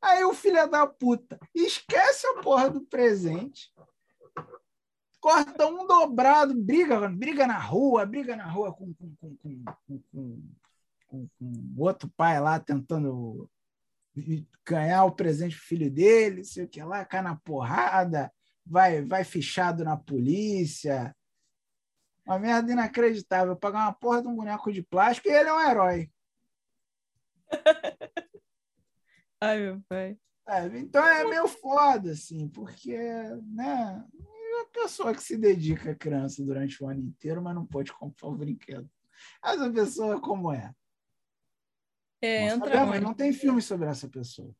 [0.00, 3.70] aí o filho da puta esquece a porra do presente,
[5.28, 10.42] corta um dobrado, briga, briga na rua, briga na rua com, com, com, com, com,
[11.06, 13.46] com, com outro pai lá tentando
[14.64, 18.32] ganhar o presente do filho dele, sei o que lá, cai na porrada,
[18.64, 21.14] vai, vai fichado na polícia.
[22.24, 23.54] Uma merda inacreditável.
[23.54, 26.10] Pagar uma porra de um boneco de plástico e ele é um herói.
[29.42, 30.18] Ai, meu pai.
[30.48, 34.02] É, então é meio foda, assim, porque, né?
[34.62, 38.28] A pessoa que se dedica à criança durante o ano inteiro, mas não pode comprar
[38.28, 38.88] o brinquedo.
[39.42, 40.72] Essa pessoa como é?
[42.20, 44.52] É, entra mas não tem filme sobre essa pessoa.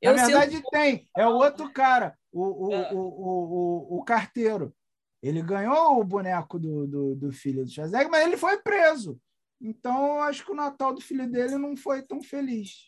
[0.00, 0.70] Eu Na verdade, sinto...
[0.70, 1.08] tem.
[1.16, 2.92] É o outro cara, o, o, é.
[2.92, 4.74] o, o, o, carteiro.
[5.20, 9.20] Ele ganhou o boneco do, do, do filho do Schwarzenegger, mas ele foi preso.
[9.60, 12.87] Então, acho que o Natal do filho dele não foi tão feliz.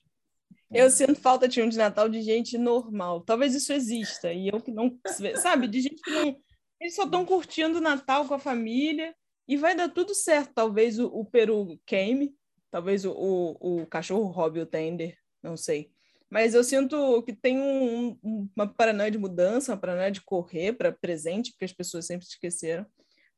[0.72, 3.22] Eu sinto falta de um de Natal de gente normal.
[3.22, 4.32] Talvez isso exista.
[4.32, 4.98] E eu que não.
[5.36, 5.66] Sabe?
[5.66, 6.36] De gente que não.
[6.80, 9.14] Eles só estão curtindo o Natal com a família
[9.46, 10.52] e vai dar tudo certo.
[10.54, 12.34] Talvez o, o peru queime,
[12.70, 15.92] talvez o, o, o cachorro roube o tender, não sei.
[16.30, 20.72] Mas eu sinto que tem um, um, uma paranoia de mudança, uma paranoia de correr
[20.72, 22.86] para presente, porque as pessoas sempre esqueceram.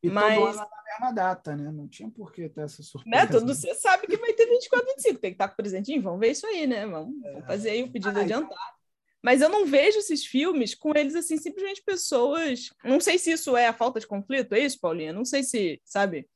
[0.03, 0.35] E Mas...
[0.35, 1.71] todo ano na mesma data, né?
[1.71, 3.25] Não tinha por que ter essa surpresa.
[3.25, 3.31] Né?
[3.31, 6.21] Todo você sabe que vai ter 24, 25, tem que estar com o presentinho, vamos
[6.21, 6.87] ver isso aí, né?
[6.87, 7.33] Vamos, é.
[7.33, 8.61] vamos fazer aí o pedido Ai, adiantado.
[9.23, 12.71] Mas eu não vejo esses filmes com eles, assim, simplesmente pessoas.
[12.85, 15.13] Não sei se isso é a falta de conflito, é isso, Paulinha?
[15.13, 16.29] Não sei se, sabe?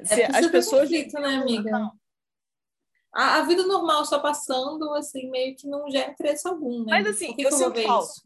[0.00, 0.88] É se as pessoas.
[0.88, 1.92] Conflito, né, amiga?
[3.14, 6.86] A, a, vida normal só passando, assim, meio que não gera interesse algum, né?
[6.88, 8.10] Mas assim, eu, eu sinto falta.
[8.10, 8.22] Isso?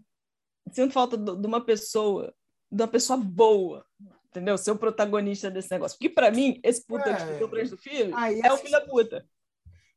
[0.73, 2.35] Sinto falta de uma pessoa,
[2.71, 3.85] de uma pessoa boa,
[4.37, 4.59] entendeu?
[4.59, 5.97] Ser o protagonista desse negócio.
[5.97, 7.15] Porque, para mim, esse puta é.
[7.15, 9.27] que ficou preso do filho aí, é o filho da puta.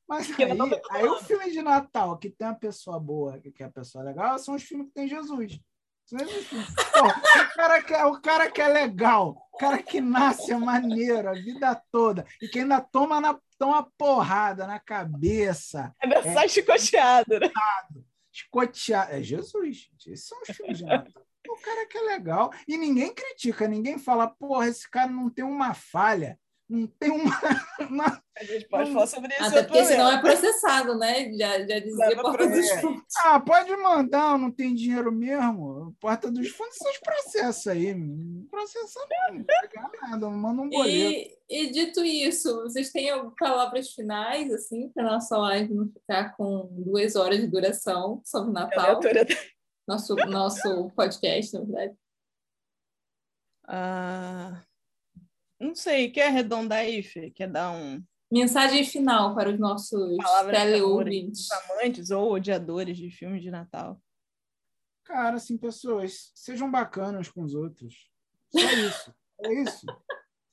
[0.07, 3.71] Mas aí, aí o filme de Natal, que tem a pessoa boa, que é a
[3.71, 5.59] pessoa legal, são os filmes que tem Jesus.
[6.09, 10.57] Pô, o, cara que é, o cara que é legal, o cara que nasce é
[10.57, 15.93] maneiro a vida toda, e que ainda toma na, toma porrada na cabeça.
[16.01, 17.51] Ainda é, sai chicoteado, né?
[18.31, 19.11] Chicoteado.
[19.11, 20.11] É Jesus, gente.
[20.11, 21.28] Esses são os filmes de Natal.
[21.49, 22.51] O cara que é legal.
[22.67, 26.37] E ninguém critica, ninguém fala, porra, esse cara não tem uma falha
[26.69, 27.31] não tem uma,
[27.89, 28.23] uma.
[28.37, 29.43] A gente pode falar sobre isso.
[29.43, 31.33] Até porque senão é processado, né?
[31.33, 33.03] Já, já dizia Porta dos Fundos.
[33.25, 35.95] Ah, pode mandar, não tem dinheiro mesmo.
[35.99, 37.95] Porta dos Fundos, esses processos aí.
[38.51, 40.93] Processa não, não nada, manda um boleto.
[40.95, 46.69] E, e dito isso, vocês têm palavras finais, assim, para nossa live não ficar com
[46.71, 48.99] duas horas de duração sobre Natal?
[49.89, 51.97] Nosso, nosso podcast, na verdade.
[53.67, 54.63] Ah.
[55.59, 57.31] Não sei, quer arredondar aí, Fê?
[57.31, 57.99] Quer dar um.
[58.31, 60.15] Mensagem final para os nossos
[60.51, 61.47] teleouvintes.
[61.51, 63.99] Amantes ou odiadores de filmes de Natal.
[65.05, 68.11] Cara, assim, pessoas, sejam bacanas com os outros.
[68.51, 69.15] Só isso.
[69.43, 69.87] é isso.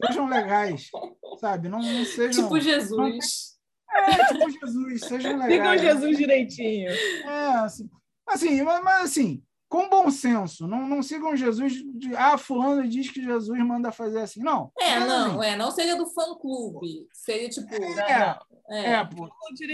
[0.02, 0.90] Sejam legais,
[1.38, 1.68] sabe?
[1.68, 2.42] Não, não sejam.
[2.42, 3.58] Tipo Jesus.
[3.86, 4.02] Não...
[4.02, 5.52] É, tipo Jesus, sejam legais.
[5.52, 6.90] Sigam Jesus direitinho.
[6.90, 7.90] É, assim.
[8.26, 10.66] Assim, mas, mas assim, com bom senso.
[10.66, 14.40] Não, não sigam Jesus de ah, fulano diz que Jesus manda fazer assim.
[14.40, 14.72] Não.
[14.78, 15.50] É, não, assim.
[15.50, 17.06] é, não seja do fã clube.
[17.12, 17.74] Seja tipo.
[17.74, 19.28] É, né, é, é pô.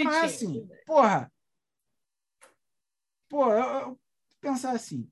[0.04, 0.68] Não é assim.
[0.86, 1.32] Porra.
[3.28, 4.00] Pô, eu, eu
[4.40, 5.08] pensar assim.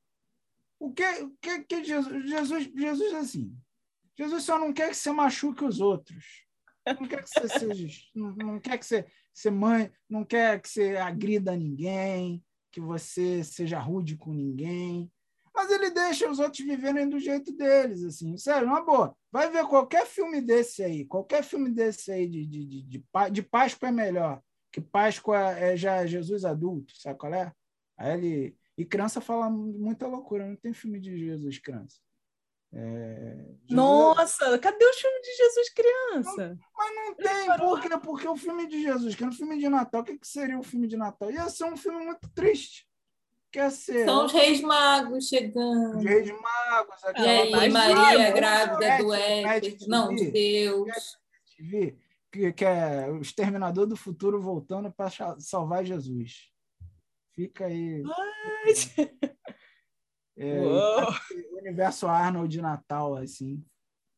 [0.79, 3.55] O que, o que, que Jesus, Jesus, Jesus assim?
[4.17, 6.47] Jesus só não quer que você machuque os outros.
[6.87, 10.69] Não quer que você seja, não, não quer que você, você mãe, não quer que
[10.69, 15.11] você agrida ninguém que você seja rude com ninguém.
[15.55, 18.37] Mas ele deixa os outros viverem do jeito deles, assim.
[18.37, 19.15] Sério, uma boa.
[19.33, 23.43] Vai ver qualquer filme desse aí, qualquer filme desse aí de, de, de, de, de
[23.43, 24.41] Páscoa é melhor,
[24.73, 27.53] que Páscoa é já Jesus adulto, sabe qual é?
[27.99, 28.57] Aí ele...
[28.79, 31.99] E criança fala muita loucura, não tem filme de Jesus criança.
[32.73, 33.71] É, Jesus...
[33.71, 36.49] Nossa, cadê o filme de Jesus criança?
[36.49, 37.89] Não, mas não tem, por quê?
[37.99, 40.59] Porque o filme de Jesus, que é um filme de Natal, o que, que seria
[40.59, 41.31] o filme de Natal?
[41.31, 42.89] Ia ser um filme muito triste.
[43.51, 44.05] Quer ser.
[44.05, 45.99] São os Reis Magos chegando.
[45.99, 47.03] Os Reis Magos.
[47.17, 51.19] E aí, Maria, é, grávida do Éter, não, de Deus.
[52.31, 55.11] Que, que é o Exterminador do Futuro voltando para
[55.41, 56.49] salvar Jesus.
[57.35, 58.05] Fica aí.
[60.43, 60.59] É,
[61.53, 63.63] o universo Arnold de Natal, assim.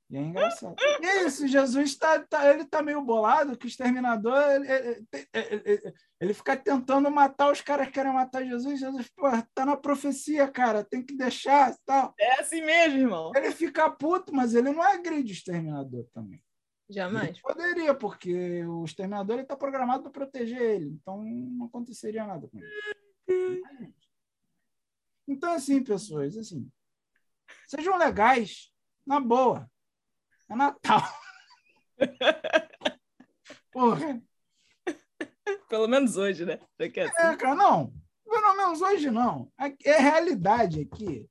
[0.09, 0.77] E é engraçado.
[1.01, 5.07] E é isso, Jesus tá, tá, ele tá meio bolado que o exterminador ele, ele,
[5.33, 8.79] ele, ele fica tentando matar os caras que querem matar Jesus.
[8.79, 12.15] Jesus, pô, tá na profecia, cara, tem que deixar tal.
[12.21, 13.33] É assim mesmo, irmão.
[13.35, 16.43] Ele fica puto, mas ele não agride o exterminador também.
[16.91, 17.31] Jamais.
[17.31, 22.59] Ele poderia, porque o exterminador está programado para proteger ele, então não aconteceria nada com
[22.59, 23.95] ele.
[25.27, 26.71] Então, assim, pessoas, assim,
[27.67, 28.73] sejam legais,
[29.07, 29.71] na boa.
[30.49, 31.03] É Natal.
[33.73, 34.23] Porra.
[35.69, 36.61] Pelo menos hoje, né?
[36.79, 36.89] É,
[37.37, 37.93] cara, não.
[38.25, 39.51] Pelo menos hoje não.
[39.85, 41.29] É realidade aqui.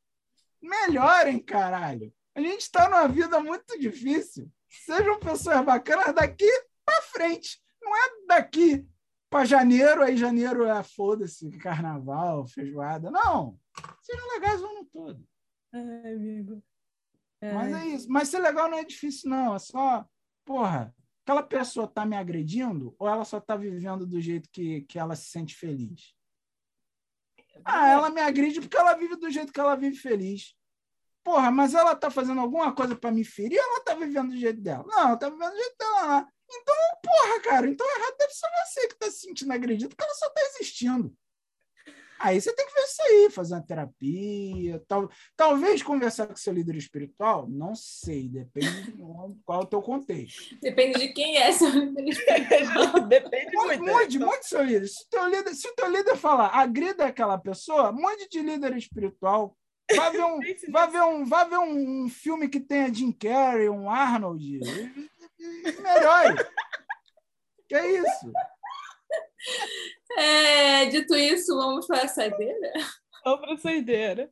[0.62, 2.14] Melhorem, caralho.
[2.34, 4.52] A gente está numa vida muito difícil.
[4.70, 6.50] Sejam pessoas bacanas daqui
[6.86, 7.62] para frente.
[7.82, 8.88] Não é daqui
[9.32, 13.10] para janeiro, aí janeiro é foda-se, carnaval, feijoada.
[13.10, 13.58] Não.
[14.02, 15.26] Sejam legais o ano todo.
[15.74, 16.62] Ai, amigo.
[17.42, 18.12] Mas é isso.
[18.12, 19.56] Mas ser legal não é difícil, não.
[19.56, 20.06] É só,
[20.44, 20.94] porra,
[21.24, 25.16] aquela pessoa tá me agredindo ou ela só tá vivendo do jeito que, que ela
[25.16, 26.14] se sente feliz?
[27.64, 30.54] Ah, ela me agride porque ela vive do jeito que ela vive feliz.
[31.24, 34.38] Porra, mas ela tá fazendo alguma coisa para me ferir ou ela tá vivendo do
[34.38, 34.84] jeito dela?
[34.86, 36.28] Não, ela tá vivendo do jeito dela.
[36.54, 40.14] Então, porra, cara, então errado deve ser você que está se sentindo agredido, porque ela
[40.14, 41.16] só está existindo.
[42.22, 46.54] Aí você tem que ver isso aí, fazer uma terapia, tal, talvez conversar com seu
[46.54, 48.92] líder espiritual, não sei, depende de
[49.44, 50.56] qual é o teu contexto.
[50.62, 53.00] Depende de quem é seu líder espiritual.
[53.10, 53.84] depende muito.
[53.84, 54.88] Mude, mude seu líder.
[54.88, 58.78] Se o teu líder, se o teu líder falar, agrida aquela pessoa, mude de líder
[58.78, 59.58] espiritual.
[59.96, 63.90] Vá ver um, vá ver um, vá ver um filme que tenha Jim Carrey, um
[63.90, 64.62] Arnold.
[65.82, 66.36] Melhor.
[67.68, 68.32] que é isso?
[70.18, 72.74] É, dito isso, vamos para a saideira?
[73.24, 74.32] Vamos para a saideira.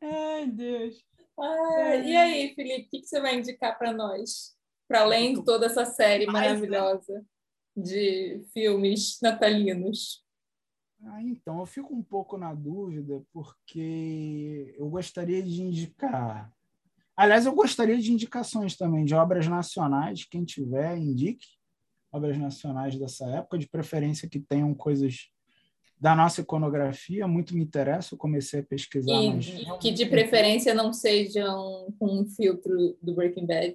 [0.00, 1.04] Ai, Deus.
[1.38, 4.56] Ah, e aí, Felipe, o que, você vai indicar para nós?
[4.88, 7.24] Para além de toda essa série maravilhosa
[7.76, 10.24] de filmes natalinos.
[11.04, 16.52] Ah, então, eu fico um pouco na dúvida, porque eu gostaria de indicar.
[17.18, 20.24] Aliás, eu gostaria de indicações também de obras nacionais.
[20.24, 21.48] Quem tiver, indique
[22.12, 25.28] obras nacionais dessa época, de preferência que tenham coisas
[26.00, 29.20] da nossa iconografia, muito me interessa, eu comecei a pesquisar.
[29.20, 29.78] E mas...
[29.80, 33.74] que de preferência não sejam com um filtro do Breaking Bad.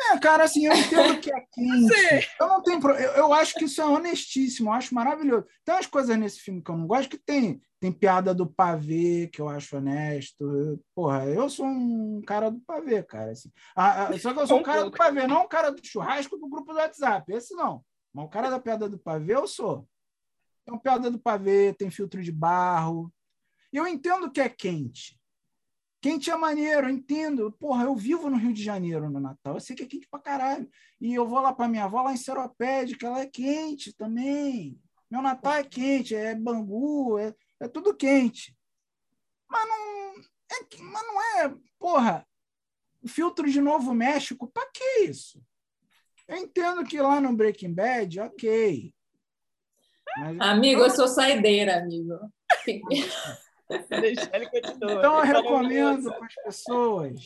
[0.00, 2.30] É, cara, assim, eu entendo que é quente.
[2.40, 2.80] Eu não tenho.
[2.90, 5.46] Eu, eu acho que isso é honestíssimo, eu acho maravilhoso.
[5.64, 7.60] Tem umas coisas nesse filme que eu não gosto que tem.
[7.80, 10.82] Tem piada do pavê, que eu acho honesto.
[10.94, 13.32] Porra, eu sou um cara do pavê, cara.
[13.32, 13.50] Assim.
[13.74, 16.38] Ah, ah, só que eu sou um cara do pavê, não um cara do churrasco
[16.38, 17.32] do grupo do WhatsApp.
[17.32, 17.84] Esse não.
[18.12, 19.86] Mas o cara da piada do pavê, eu sou.
[20.64, 23.12] Tem piada do pavê, tem filtro de barro.
[23.72, 25.17] Eu entendo que é quente.
[26.00, 27.52] Quente é maneiro, eu entendo.
[27.52, 29.54] Porra, eu vivo no Rio de Janeiro no Natal.
[29.54, 30.68] Eu sei que é quente pra caralho.
[31.00, 34.80] E eu vou lá pra minha avó lá em Seropédica, ela é quente também.
[35.10, 38.56] Meu Natal é quente, é Bangu, é, é tudo quente.
[39.48, 40.20] Mas não,
[40.52, 42.28] é, mas não é, porra,
[43.06, 45.42] filtro de Novo México, pra que isso?
[46.28, 48.94] Eu entendo que lá no Breaking Bad, ok.
[50.18, 52.14] Mas, amigo, eu sou saideira, amigo.
[54.00, 54.98] Deixa ele continuar.
[54.98, 57.20] Então eu recomendo para as pessoas.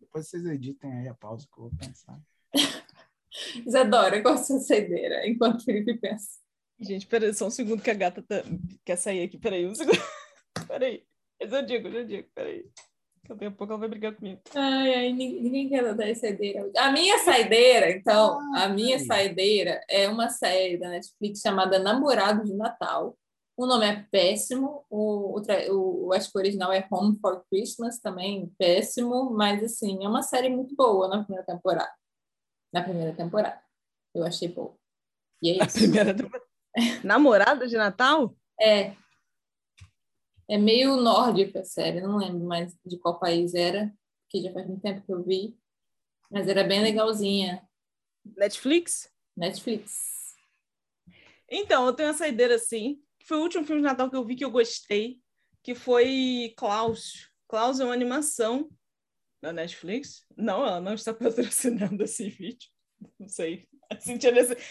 [0.00, 2.20] Depois vocês editem aí a pausa que eu vou pensar.
[3.66, 5.26] Isadora, qual a sua saideira?
[5.26, 6.38] Enquanto o Felipe pensa.
[6.80, 8.42] Gente, peraí, só um segundo que a gata tá...
[8.84, 9.36] quer sair aqui.
[9.36, 9.98] Peraí, um segundo.
[10.68, 11.04] Peraí.
[11.40, 12.64] Mas eu digo, eu digo, peraí.
[13.28, 14.40] Daqui a pouco ela vai brigar comigo.
[14.54, 16.70] Ai, ai, ninguém quer dar saideira.
[16.78, 22.42] A minha saideira, então, ah, a minha saideira é uma série da Netflix chamada Namorado
[22.42, 23.16] de Natal.
[23.54, 27.98] O nome é péssimo, o, o, o acho que o original é Home for Christmas,
[27.98, 31.92] também péssimo, mas assim, é uma série muito boa na primeira temporada.
[32.72, 33.60] Na primeira temporada.
[34.14, 34.74] Eu achei boa.
[35.42, 35.78] E é isso.
[35.78, 36.46] A primeira temporada.
[37.04, 38.34] Namorado de Natal?
[38.58, 38.92] É,
[40.48, 43.92] é meio nórdica a série, não lembro mais de qual país era,
[44.22, 45.56] porque já faz muito tempo que eu vi.
[46.30, 47.62] Mas era bem legalzinha.
[48.36, 49.10] Netflix?
[49.36, 50.34] Netflix.
[51.50, 54.24] Então, eu tenho uma saideira assim, que foi o último filme de Natal que eu
[54.24, 55.20] vi que eu gostei,
[55.62, 57.30] que foi Klaus.
[57.46, 58.68] Klaus é uma animação
[59.40, 60.26] da Netflix.
[60.36, 62.68] Não, ela não está patrocinando esse vídeo.
[63.18, 63.66] Não sei.
[64.00, 64.26] Senti,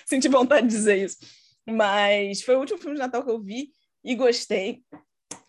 [0.05, 1.17] senti vontade de dizer isso.
[1.67, 3.71] Mas foi o último filme de Natal que eu vi
[4.03, 4.83] e gostei.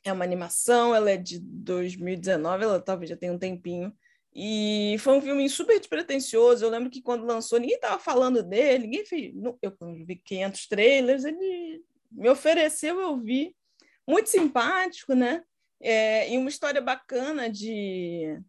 [0.04, 3.92] É uma animação, ela é de 2019, ela talvez já tenha um tempinho.
[4.34, 6.64] E foi um filme super despretensioso.
[6.64, 9.34] Eu lembro que quando lançou, ninguém estava falando dele, ninguém fez.
[9.60, 9.76] Eu
[10.06, 13.54] vi 500 trailers, ele me ofereceu, eu vi.
[14.06, 15.42] Muito simpático, né?
[15.80, 18.40] É, e uma história bacana de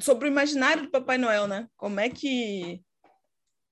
[0.00, 1.68] sobre o imaginário do Papai Noel, né?
[1.76, 2.82] Como é que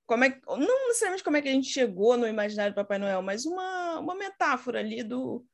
[0.07, 3.23] como é não necessariamente como é que a gente chegou no imaginário do Papai Noel,
[3.23, 5.45] mas uma, uma metáfora ali do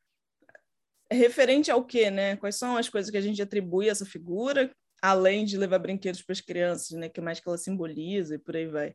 [1.10, 2.36] referente ao quê, né?
[2.36, 4.70] Quais são as coisas que a gente atribui a essa figura,
[5.00, 7.08] além de levar brinquedos para as crianças, né?
[7.08, 8.94] Que mais que ela simboliza e por aí vai.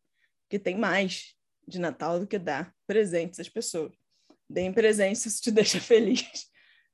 [0.50, 1.36] Que tem mais
[1.68, 3.94] de Natal do que dar presentes às pessoas.
[4.50, 6.48] Deem presentes, isso te deixa feliz.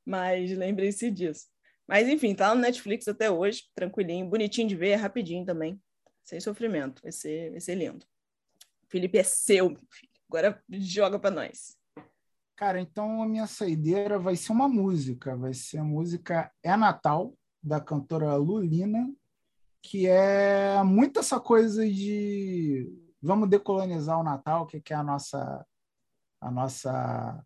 [0.05, 1.47] Mas lembrem-se disso.
[1.87, 5.81] Mas enfim, tá no Netflix até hoje, tranquilinho, bonitinho de ver, rapidinho também,
[6.23, 7.01] sem sofrimento.
[7.01, 8.05] Vai ser, vai ser lindo.
[8.89, 9.77] Felipe é seu.
[10.29, 11.76] Agora joga para nós.
[12.57, 17.37] Cara, então a minha saideira vai ser uma música, vai ser a música É Natal,
[17.61, 19.13] da cantora Lulina,
[19.79, 25.63] que é muito essa coisa de vamos decolonizar o Natal, que é a nossa
[26.41, 27.45] a nossa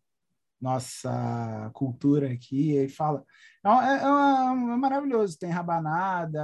[0.61, 3.25] nossa cultura aqui, e fala.
[3.65, 6.41] É, é, é, é, maravilhoso, tem rabanada,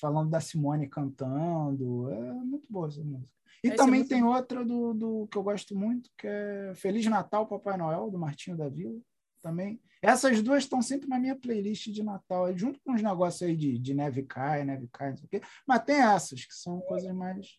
[0.00, 3.34] falando da Simone cantando, é muito boa essa música.
[3.64, 7.06] E Esse é também tem outra do, do que eu gosto muito, que é Feliz
[7.06, 9.00] Natal, Papai Noel, do Martinho da Vila.
[9.40, 9.80] Também.
[10.02, 13.56] Essas duas estão sempre na minha playlist de Natal, aí junto com os negócios aí
[13.56, 15.40] de, de neve cai, neve cai, não sei o quê.
[15.66, 17.56] Mas tem essas, que são coisas mais,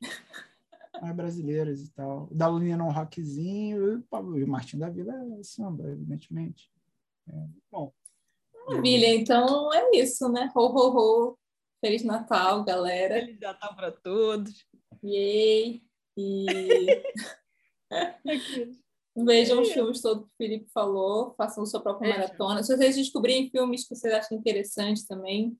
[1.02, 2.27] mais brasileiras e tal.
[2.32, 4.03] Da Lunina um rockzinho,
[4.38, 6.72] e o Martinho da Vila é samba, evidentemente.
[7.27, 7.91] É, bom.
[8.68, 10.52] Maravilha, então é isso, né?
[10.56, 11.38] Ho, ho, ho.
[11.80, 13.15] Feliz Natal, galera.
[13.15, 14.68] Feliz Natal para todos.
[15.03, 15.85] Yay!
[16.17, 16.45] E
[19.15, 22.23] vejam os filmes todos que o Felipe falou, façam sua própria Vejam.
[22.23, 22.63] maratona.
[22.63, 25.57] Se vocês descobrirem filmes que vocês acham interessantes também,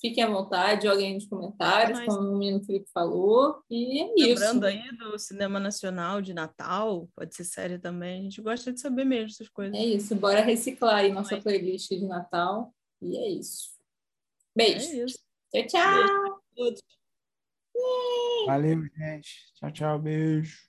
[0.00, 3.62] fiquem à vontade, joguem nos comentários, Mas- como o menino Felipe falou.
[3.68, 4.28] E é isso.
[4.44, 8.20] Lembrando aí do cinema nacional de Natal, pode ser série também.
[8.20, 9.76] A gente gosta de saber mesmo essas coisas.
[9.76, 10.14] É isso.
[10.14, 12.72] Bora reciclar aí nossa playlist de Natal.
[13.02, 13.70] E é isso.
[14.56, 15.04] É Beijo.
[15.04, 15.18] isso.
[15.52, 16.40] Tchau, tchau.
[16.54, 16.82] Todos.
[18.46, 19.52] Valeu, gente.
[19.54, 20.67] Tchau, tchau, beijo.